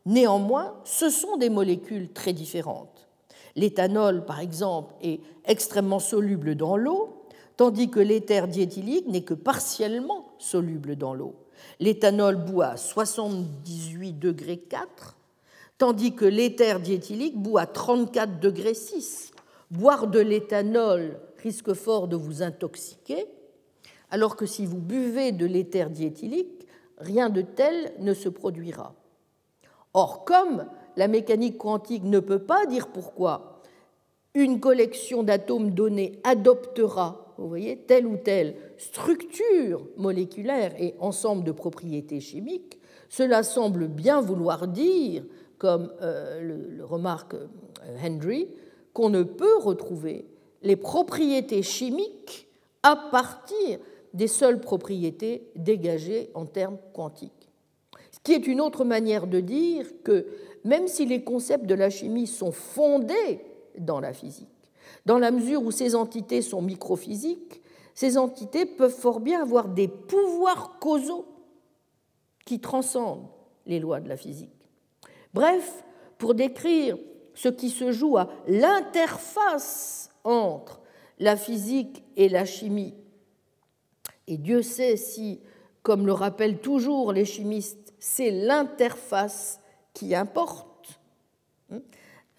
[0.06, 3.08] Néanmoins, ce sont des molécules très différentes.
[3.56, 7.26] L'éthanol, par exemple, est extrêmement soluble dans l'eau,
[7.56, 11.34] tandis que l'éther diéthylique n'est que partiellement soluble dans l'eau.
[11.80, 15.16] L'éthanol bout à 78 degrés 4,
[15.76, 19.32] tandis que l'éther diéthylique bout à 34 degrés 6.
[19.70, 23.26] Boire de l'éthanol risque fort de vous intoxiquer,
[24.10, 26.66] alors que si vous buvez de l'éther diéthylique,
[26.96, 28.94] rien de tel ne se produira.
[29.94, 30.66] Or, comme
[30.96, 33.62] la mécanique quantique ne peut pas dire pourquoi
[34.34, 42.20] une collection d'atomes donnés adoptera, vous telle ou telle structure moléculaire et ensemble de propriétés
[42.20, 42.78] chimiques,
[43.08, 45.24] cela semble bien vouloir dire,
[45.56, 47.46] comme euh, le, remarque euh,
[48.04, 48.48] Henry,
[48.98, 50.26] qu'on ne peut retrouver
[50.62, 52.48] les propriétés chimiques
[52.82, 53.78] à partir
[54.12, 57.48] des seules propriétés dégagées en termes quantiques.
[58.10, 60.26] Ce qui est une autre manière de dire que
[60.64, 63.40] même si les concepts de la chimie sont fondés
[63.78, 64.48] dans la physique,
[65.06, 67.62] dans la mesure où ces entités sont microphysiques,
[67.94, 71.24] ces entités peuvent fort bien avoir des pouvoirs causaux
[72.44, 73.28] qui transcendent
[73.64, 74.50] les lois de la physique.
[75.34, 75.84] Bref,
[76.18, 76.98] pour décrire
[77.38, 80.80] ce qui se joue à l'interface entre
[81.20, 82.94] la physique et la chimie,
[84.26, 85.40] et Dieu sait si,
[85.82, 89.60] comme le rappellent toujours les chimistes, c'est l'interface
[89.94, 91.00] qui importe.
[91.70, 91.80] Hein,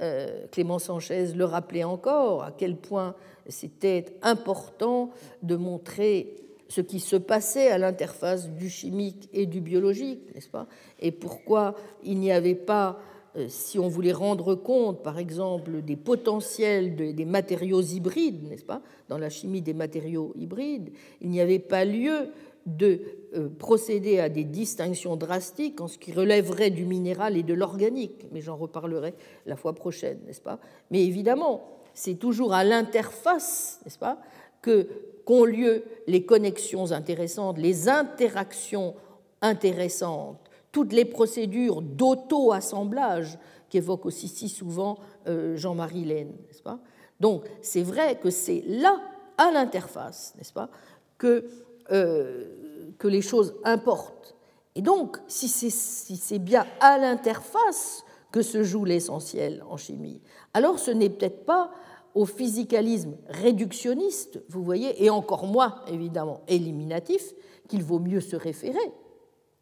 [0.01, 3.15] euh, Clément Sanchez le rappelait encore, à quel point
[3.47, 5.11] c'était important
[5.43, 6.35] de montrer
[6.67, 10.67] ce qui se passait à l'interface du chimique et du biologique, n'est-ce pas?
[10.99, 12.99] Et pourquoi il n'y avait pas
[13.47, 19.17] si on voulait rendre compte, par exemple, des potentiels des matériaux hybrides, n'est-ce pas, dans
[19.17, 20.89] la chimie des matériaux hybrides,
[21.21, 22.29] il n'y avait pas lieu
[22.65, 23.01] de
[23.35, 28.25] euh, procéder à des distinctions drastiques en ce qui relèverait du minéral et de l'organique,
[28.31, 29.13] mais j'en reparlerai
[29.45, 30.59] la fois prochaine, n'est-ce pas?
[30.91, 34.19] Mais évidemment, c'est toujours à l'interface, n'est-ce pas,
[34.61, 34.87] que
[35.25, 38.95] qu'ont lieu les connexions intéressantes, les interactions
[39.41, 43.39] intéressantes toutes les procédures d'auto-assemblage
[43.69, 44.97] qu'évoque aussi si souvent
[45.27, 46.79] euh, Jean-Marie Laine, n'est-ce pas?
[47.19, 48.99] Donc c'est vrai que c'est là,
[49.37, 50.69] à l'interface, n'est-ce pas,
[51.17, 51.45] que,
[51.91, 54.35] euh, que les choses importent.
[54.75, 60.21] Et donc, si c'est si bien à l'interface que se joue l'essentiel en chimie,
[60.53, 61.71] alors ce n'est peut-être pas
[62.15, 67.33] au physicalisme réductionniste, vous voyez, et encore moins évidemment éliminatif,
[67.67, 68.77] qu'il vaut mieux se référer,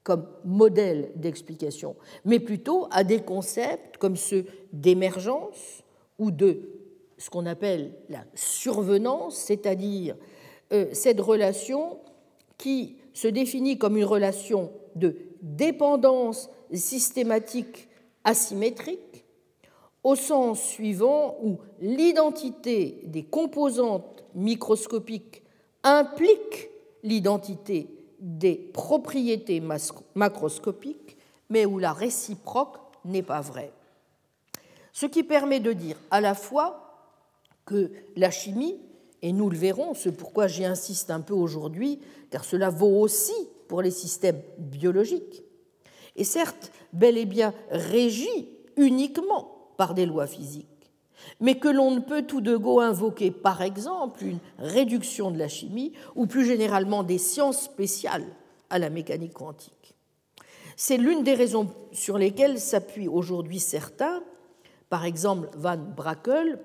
[0.08, 5.84] comme modèle d'explication, mais plutôt à des concepts comme ceux d'émergence
[6.18, 6.62] ou de
[7.18, 10.16] ce qu'on appelle la survenance, c'est-à-dire
[10.72, 12.00] euh, cette relation
[12.58, 17.90] qui se définit comme une relation de dépendance systématique
[18.24, 19.26] asymétrique,
[20.06, 25.44] au sens suivant où l'identité des composantes microscopiques
[25.84, 26.70] implique
[27.04, 29.62] l'identité des propriétés
[30.16, 31.18] macroscopiques,
[31.50, 33.72] mais où la réciproque n'est pas vraie.
[34.92, 36.84] Ce qui permet de dire à la fois
[37.66, 38.80] que la chimie,
[39.22, 42.00] et nous le verrons, c'est pourquoi j'y insiste un peu aujourd'hui,
[42.30, 43.36] car cela vaut aussi
[43.68, 45.44] pour les systèmes biologiques,
[46.16, 50.68] est certes bel et bien régie uniquement par des lois physiques,
[51.40, 55.48] mais que l'on ne peut tout de go invoquer, par exemple, une réduction de la
[55.48, 58.28] chimie ou plus généralement des sciences spéciales
[58.70, 59.96] à la mécanique quantique.
[60.76, 64.22] C'est l'une des raisons sur lesquelles s'appuient aujourd'hui certains,
[64.90, 66.60] par exemple Van Brakel,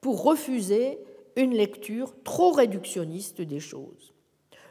[0.00, 0.98] pour refuser
[1.36, 4.12] une lecture trop réductionniste des choses.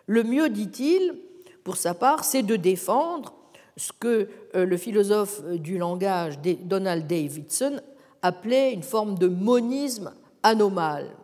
[0.07, 1.15] Le mieux, dit-il,
[1.63, 3.33] pour sa part, c'est de défendre
[3.77, 7.79] ce que euh, le philosophe du langage Donald Davidson
[8.21, 11.15] appelait une forme de monisme anomale.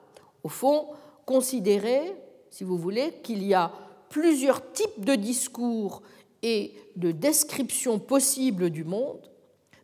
[0.43, 0.87] Au fond,
[1.25, 2.15] considérer,
[2.49, 3.71] si vous voulez, qu'il y a
[4.09, 6.01] plusieurs types de discours
[6.41, 9.29] et de description possible du monde,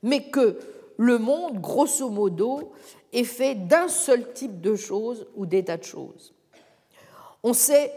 [0.02, 0.60] mais que
[0.98, 2.72] le monde, grosso modo,
[3.12, 6.34] est fait d'un seul type de choses ou d'état de choses.
[7.44, 7.92] On sait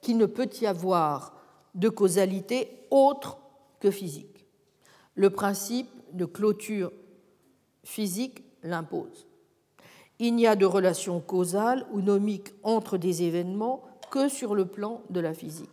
[0.00, 1.34] qu'il ne peut y avoir
[1.74, 3.38] de causalité autre
[3.80, 4.46] que physique.
[5.14, 6.92] Le principe de clôture
[7.82, 8.44] physique
[10.18, 15.02] Il n'y a de relation causale ou nomique entre des événements que sur le plan
[15.10, 15.68] de la physique.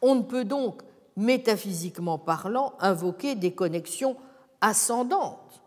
[0.00, 0.82] On ne peut donc,
[1.16, 4.16] métaphysiquement parlant, invoquer des connexions
[4.60, 5.62] ascendantes.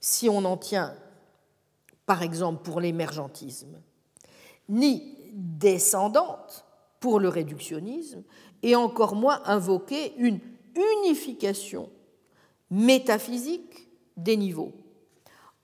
[0.00, 0.94] Si on en tient,
[2.06, 3.80] par exemple, pour l'émergentisme,
[4.68, 6.64] ni descendantes
[7.00, 8.22] pour le réductionnisme,
[8.62, 10.40] et encore moins invoquer une
[10.74, 11.90] unification
[12.70, 14.72] métaphysique des niveaux.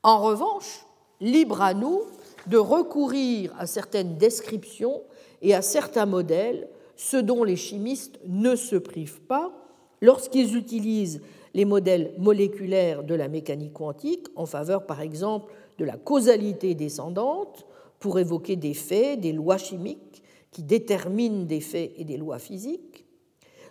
[0.09, 0.86] En revanche,
[1.20, 2.01] libre à nous
[2.47, 5.02] de recourir à certaines descriptions
[5.43, 9.52] et à certains modèles, ce dont les chimistes ne se privent pas
[10.01, 11.20] lorsqu'ils utilisent
[11.52, 17.66] les modèles moléculaires de la mécanique quantique en faveur, par exemple, de la causalité descendante
[17.98, 20.22] pour évoquer des faits, des lois chimiques
[20.52, 23.05] qui déterminent des faits et des lois physiques.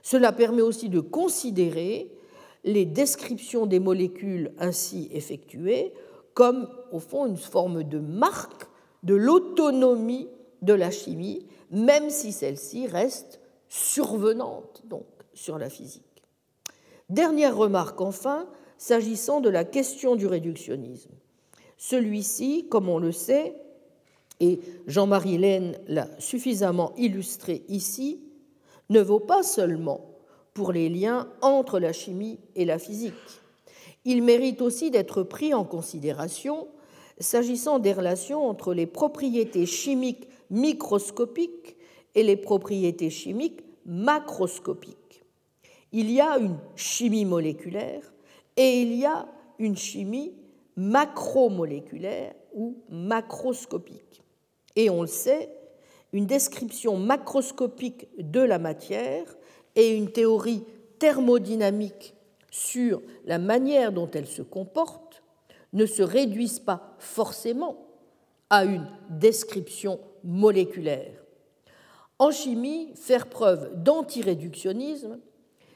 [0.03, 2.11] Cela permet aussi de considérer
[2.63, 5.93] les descriptions des molécules ainsi effectuées
[6.37, 8.67] comme, au fond, une forme de marque
[9.01, 10.27] de l'autonomie
[10.61, 13.39] de la chimie, même si celle-ci reste
[13.69, 16.03] survenante donc, sur la physique.
[17.09, 18.47] Dernière remarque enfin,
[18.77, 21.09] s'agissant de la question du réductionnisme.
[21.75, 23.55] Celui-ci, comme on le sait,
[24.39, 28.21] et Jean-Marie Laine l'a suffisamment illustré ici,
[28.91, 30.05] ne vaut pas seulement
[30.53, 33.41] pour les liens entre la chimie et la physique
[34.09, 36.69] il mérite aussi d'être pris en considération
[37.19, 41.75] s'agissant des relations entre les propriétés chimiques microscopiques
[42.15, 45.25] et les propriétés chimiques macroscopiques.
[45.91, 48.13] Il y a une chimie moléculaire
[48.55, 49.27] et il y a
[49.59, 50.31] une chimie
[50.77, 54.23] macromoléculaire ou macroscopique.
[54.77, 55.49] Et on le sait,
[56.13, 59.35] une description macroscopique de la matière
[59.75, 60.63] et une théorie
[60.97, 62.15] thermodynamique
[62.57, 65.21] sur la manière dont elles se comportent
[65.73, 67.77] ne se réduisent pas forcément
[68.49, 71.23] à une description moléculaire.
[72.17, 75.19] En chimie, faire preuve d'antiréductionnisme,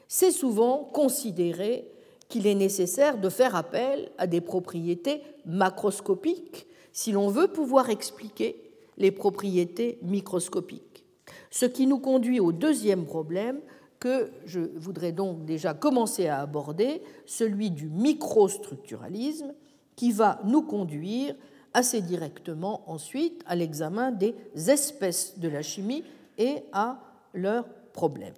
[0.08, 1.88] c'est souvent considérer
[2.28, 8.56] qu'il est nécessaire de faire appel à des propriétés macroscopiques si l'on veut pouvoir expliquer
[8.98, 11.04] les propriétés microscopiques.
[11.50, 13.60] Ce qui nous conduit au deuxième problème
[14.02, 19.54] que je voudrais donc déjà commencer à aborder, celui du microstructuralisme,
[19.94, 21.36] qui va nous conduire
[21.72, 24.34] assez directement ensuite à l'examen des
[24.68, 26.02] espèces de la chimie
[26.36, 26.98] et à
[27.32, 28.34] leurs problèmes.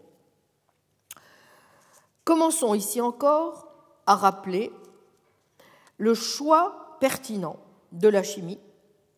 [2.24, 3.66] Commençons ici encore
[4.04, 4.70] à rappeler
[5.96, 7.56] le choix pertinent
[7.92, 8.58] de la chimie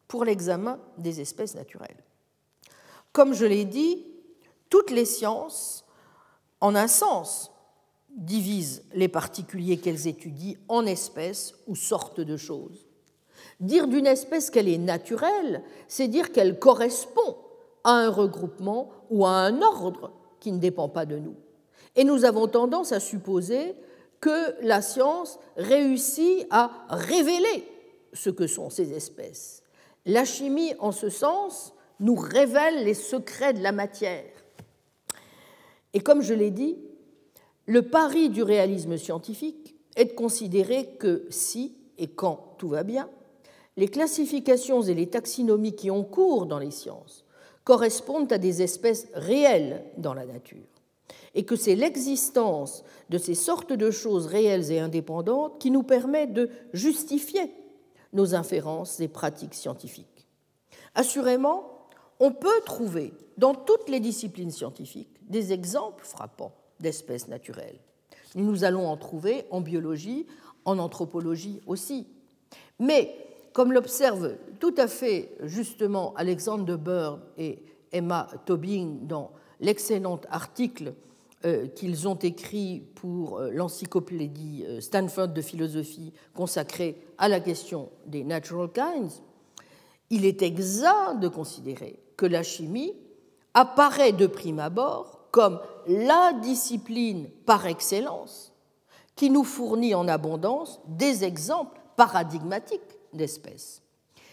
[0.06, 2.04] pour l'examen des espèces naturelles.
[3.10, 4.06] Comme je l'ai dit,
[4.70, 5.85] toutes les sciences
[6.60, 7.50] en un sens,
[8.10, 12.86] divisent les particuliers qu'elles étudient en espèces ou sortes de choses.
[13.60, 17.36] Dire d'une espèce qu'elle est naturelle, c'est dire qu'elle correspond
[17.84, 21.36] à un regroupement ou à un ordre qui ne dépend pas de nous.
[21.94, 23.74] Et nous avons tendance à supposer
[24.20, 27.68] que la science réussit à révéler
[28.12, 29.62] ce que sont ces espèces.
[30.04, 34.24] La chimie, en ce sens, nous révèle les secrets de la matière.
[35.96, 36.76] Et comme je l'ai dit,
[37.64, 43.08] le pari du réalisme scientifique est de considérer que si et quand tout va bien,
[43.78, 47.24] les classifications et les taxonomies qui ont cours dans les sciences
[47.64, 50.68] correspondent à des espèces réelles dans la nature,
[51.34, 56.26] et que c'est l'existence de ces sortes de choses réelles et indépendantes qui nous permet
[56.26, 57.50] de justifier
[58.12, 60.26] nos inférences et pratiques scientifiques.
[60.94, 61.88] Assurément,
[62.20, 67.78] on peut trouver dans toutes les disciplines scientifiques des exemples frappants d'espèces naturelles.
[68.34, 70.26] Nous allons en trouver en biologie,
[70.64, 72.06] en anthropologie aussi.
[72.78, 73.14] Mais,
[73.52, 77.62] comme l'observent tout à fait justement Alexander Bird et
[77.92, 79.30] Emma Tobin dans
[79.60, 80.92] l'excellent article
[81.44, 87.90] euh, qu'ils ont écrit pour euh, l'encyclopédie euh, Stanford de philosophie consacrée à la question
[88.06, 89.22] des natural kinds,
[90.10, 92.94] il est exact de considérer que la chimie
[93.54, 98.52] apparaît de prime abord comme la discipline par excellence
[99.14, 102.80] qui nous fournit en abondance des exemples paradigmatiques
[103.12, 103.82] d'espèces.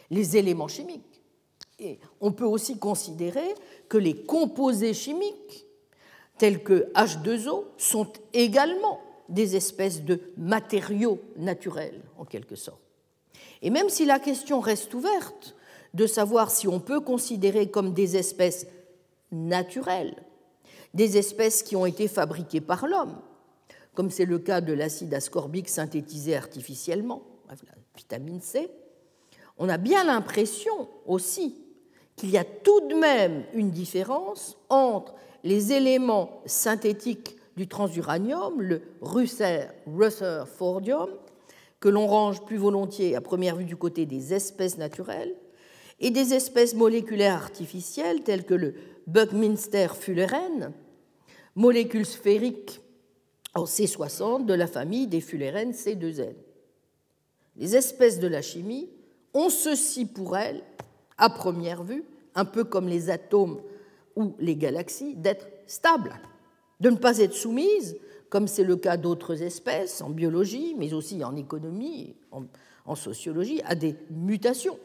[0.10, 1.22] Les éléments chimiques.
[1.80, 3.56] Et on peut aussi considérer
[3.90, 5.66] que les composés chimiques
[6.38, 9.00] tels que H2O, sont également
[9.30, 12.82] des espèces de matériaux naturels, en quelque sorte.
[13.62, 15.56] Et même si la question reste ouverte
[15.94, 18.68] de savoir si on peut considérer comme des espèces
[19.32, 20.16] naturelles
[20.94, 23.20] des espèces qui ont été fabriquées par l'homme,
[23.94, 27.56] comme c'est le cas de l'acide ascorbique synthétisé artificiellement, la
[27.96, 28.72] vitamine C,
[29.58, 31.64] on a bien l'impression aussi
[32.16, 38.82] qu'il y a tout de même une différence entre les éléments synthétiques du transuranium, le
[39.02, 41.10] Rutherfordium,
[41.80, 45.34] que l'on range plus volontiers à première vue du côté des espèces naturelles,
[46.00, 48.74] et des espèces moléculaires artificielles telles que le
[49.08, 50.74] Buckminster fullerène,
[51.56, 52.82] molécule sphérique
[53.54, 56.34] en C60 de la famille des fullerènes C2N.
[57.56, 58.90] Les espèces de la chimie
[59.34, 60.64] ont ceci pour elles,
[61.18, 62.04] à première vue,
[62.36, 63.62] un peu comme les atomes
[64.16, 66.14] ou les galaxies, d'être stables,
[66.80, 67.98] de ne pas être soumises,
[68.30, 72.16] comme c'est le cas d'autres espèces en biologie, mais aussi en économie,
[72.86, 74.80] en, sociologie, à des mutations,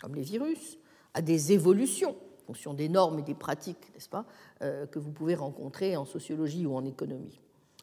[0.00, 0.78] comme les virus,
[1.14, 2.14] à des évolutions,
[2.48, 4.24] fonction des normes et des pratiques, n'est-ce pas,
[4.62, 7.38] euh, que vous pouvez rencontrer en sociologie ou en économie.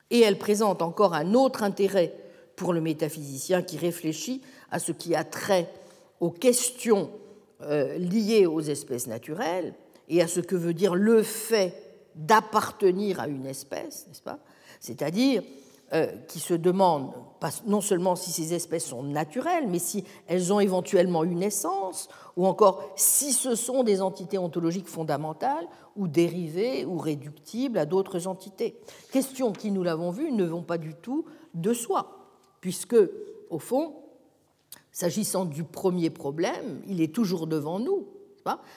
[0.09, 2.15] Et elle présente encore un autre intérêt
[2.55, 5.69] pour le métaphysicien qui réfléchit à ce qui a trait
[6.19, 7.11] aux questions
[7.61, 9.75] euh, liées aux espèces naturelles
[10.09, 11.75] et à ce que veut dire le fait
[12.15, 14.39] d'appartenir à une espèce, n'est-ce pas?
[14.79, 15.43] C'est-à-dire
[16.27, 17.11] qui se demande
[17.67, 22.47] non seulement si ces espèces sont naturelles, mais si elles ont éventuellement une essence, ou
[22.47, 28.79] encore si ce sont des entités ontologiques fondamentales, ou dérivées, ou réductibles à d'autres entités.
[29.11, 32.29] Questions qui, nous l'avons vu, ne vont pas du tout de soi,
[32.61, 32.97] puisque,
[33.49, 33.95] au fond,
[34.91, 38.07] s'agissant du premier problème, il est toujours devant nous.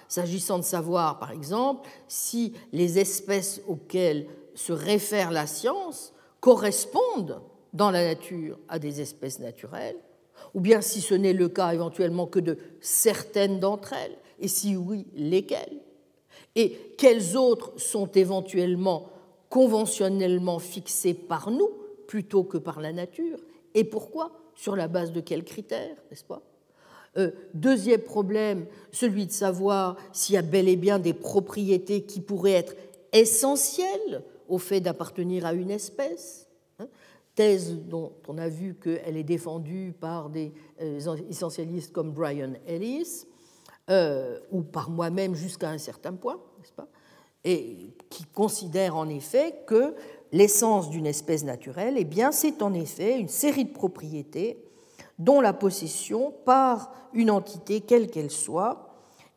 [0.09, 7.41] S'agissant de savoir, par exemple, si les espèces auxquelles se réfère la science correspondent
[7.73, 9.97] dans la nature à des espèces naturelles,
[10.55, 14.77] ou bien si ce n'est le cas éventuellement que de certaines d'entre elles, et si
[14.77, 15.81] oui, lesquelles,
[16.55, 19.11] et quelles autres sont éventuellement
[19.51, 21.71] conventionnellement fixées par nous
[22.07, 23.39] plutôt que par la nature,
[23.75, 26.43] et pourquoi, sur la base de quels critères, n'est-ce pas?
[27.17, 32.21] Euh, Deuxième problème, celui de savoir s'il y a bel et bien des propriétés qui
[32.21, 32.75] pourraient être
[33.13, 36.49] essentielles au fait d'appartenir à une espèce,
[36.79, 36.89] hein,
[37.35, 40.99] thèse dont on a vu qu'elle est défendue par des euh,
[41.29, 43.27] essentialistes comme Brian Ellis,
[43.91, 46.89] euh, ou par moi-même jusqu'à un certain point, n'est-ce pas
[47.45, 49.95] et qui considère en effet que
[50.33, 54.63] l'essence d'une espèce naturelle, eh bien, c'est en effet une série de propriétés
[55.19, 58.95] dont la possession par une entité, quelle qu'elle soit,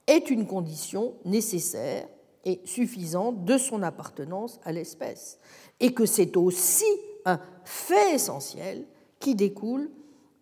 [0.07, 2.07] est une condition nécessaire
[2.43, 5.39] et suffisante de son appartenance à l'espèce,
[5.79, 6.85] et que c'est aussi
[7.25, 8.85] un fait essentiel
[9.19, 9.91] qui découle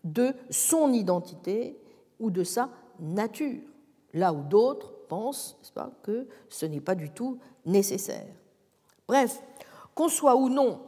[0.03, 1.77] de son identité
[2.19, 2.69] ou de sa
[2.99, 3.61] nature,
[4.13, 8.27] là où d'autres pensent pas, que ce n'est pas du tout nécessaire.
[9.07, 9.41] Bref,
[9.95, 10.81] qu'on soit ou non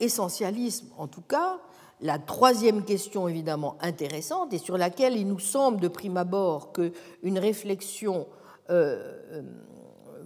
[0.00, 1.58] essentialisme, en tout cas,
[2.00, 7.38] la troisième question évidemment intéressante et sur laquelle il nous semble de prime abord qu'une
[7.38, 8.28] réflexion
[8.70, 9.42] euh,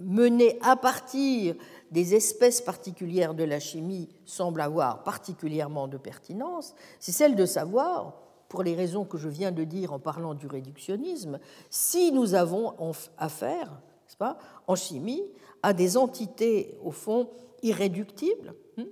[0.04, 1.54] menée à partir
[1.90, 8.14] des espèces particulières de la chimie semble avoir particulièrement de pertinence, c'est celle de savoir,
[8.48, 11.38] pour les raisons que je viens de dire en parlant du réductionnisme,
[11.70, 12.74] si nous avons
[13.16, 13.80] affaire,
[14.18, 15.22] pas, en chimie,
[15.62, 17.30] à des entités, au fond,
[17.62, 18.84] irréductibles, hein,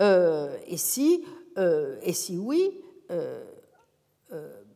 [0.00, 1.24] euh, et, si,
[1.58, 3.44] euh, et si oui, euh,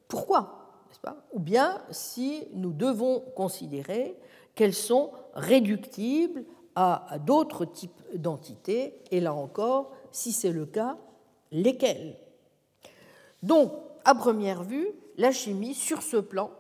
[0.06, 0.60] pourquoi
[1.02, 4.16] pas Ou bien si nous devons considérer
[4.61, 6.45] qu'elles sont réductibles
[6.77, 10.99] à, d'autres types d'entités, et là encore, si c'est le cas,
[11.51, 12.19] lesquelles?
[13.43, 13.73] Donc,
[14.05, 16.51] à première vue, la chimie, sur ce plan,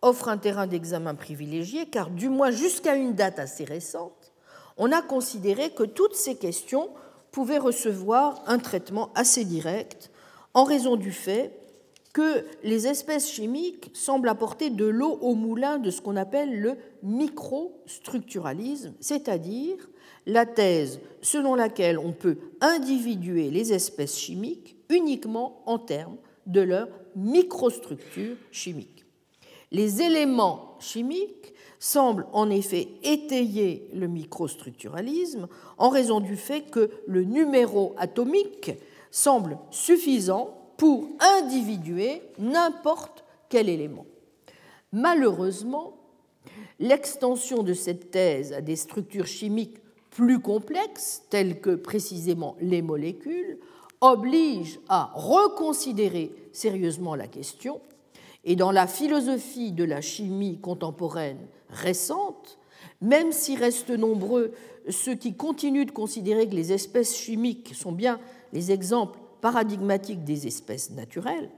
[0.00, 4.32] offre un terrain d'examen privilégié, car du moins jusqu'à une date assez récente,
[4.78, 6.88] on a considéré que toutes ces questions
[7.32, 10.10] pouvaient recevoir un traitement assez direct
[10.54, 11.60] en raison du fait
[12.12, 16.76] que les espèces chimiques semblent apporter de l'eau au moulin de ce qu'on appelle le
[17.02, 19.76] microstructuralisme, c'est-à-dire
[20.26, 26.88] la thèse selon laquelle on peut individuer les espèces chimiques uniquement en termes de leur
[27.16, 29.04] microstructure chimique.
[29.70, 35.48] Les éléments chimiques semblent en effet étayer le microstructuralisme
[35.78, 38.72] en raison du fait que le numéro atomique
[39.10, 44.04] semble suffisant pour individuer n'importe quel élément.
[44.90, 45.92] Malheureusement,
[46.80, 49.76] l'extension de cette thèse à des structures chimiques
[50.10, 53.60] plus complexes, tels que précisément les molécules,
[54.00, 57.80] obligent à reconsidérer sérieusement la question,
[58.42, 62.58] et dans la philosophie de la chimie contemporaine récente,
[63.00, 64.50] même s'ils restent nombreux
[64.88, 68.18] ceux qui continuent de considérer que les espèces chimiques sont bien
[68.52, 71.50] les exemples paradigmatiques des espèces naturelles,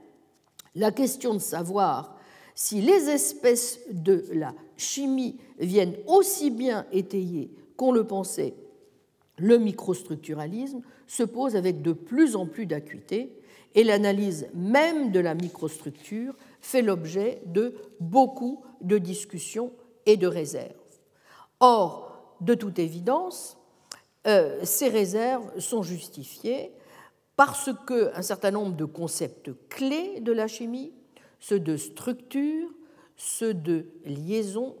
[0.75, 2.17] la question de savoir
[2.53, 8.55] si les espèces de la chimie viennent aussi bien étayer qu'on le pensait
[9.37, 13.37] le microstructuralisme se pose avec de plus en plus d'acuité
[13.73, 19.71] et l'analyse même de la microstructure fait l'objet de beaucoup de discussions
[20.05, 20.73] et de réserves.
[21.59, 23.57] Or, de toute évidence,
[24.27, 26.71] euh, ces réserves sont justifiées
[27.35, 30.93] parce qu'un certain nombre de concepts clés de la chimie,
[31.39, 32.69] ceux de structure,
[33.17, 34.75] ceux de liaison,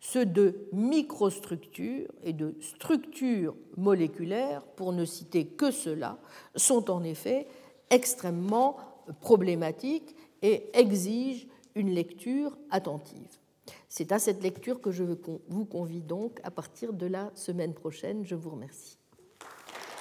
[0.00, 6.18] ceux de microstructure et de structure moléculaire, pour ne citer que cela,
[6.54, 7.48] sont en effet
[7.90, 8.76] extrêmement
[9.20, 13.38] problématiques et exigent une lecture attentive.
[13.88, 15.04] C'est à cette lecture que je
[15.48, 18.24] vous convie donc à partir de la semaine prochaine.
[18.24, 18.98] Je vous remercie.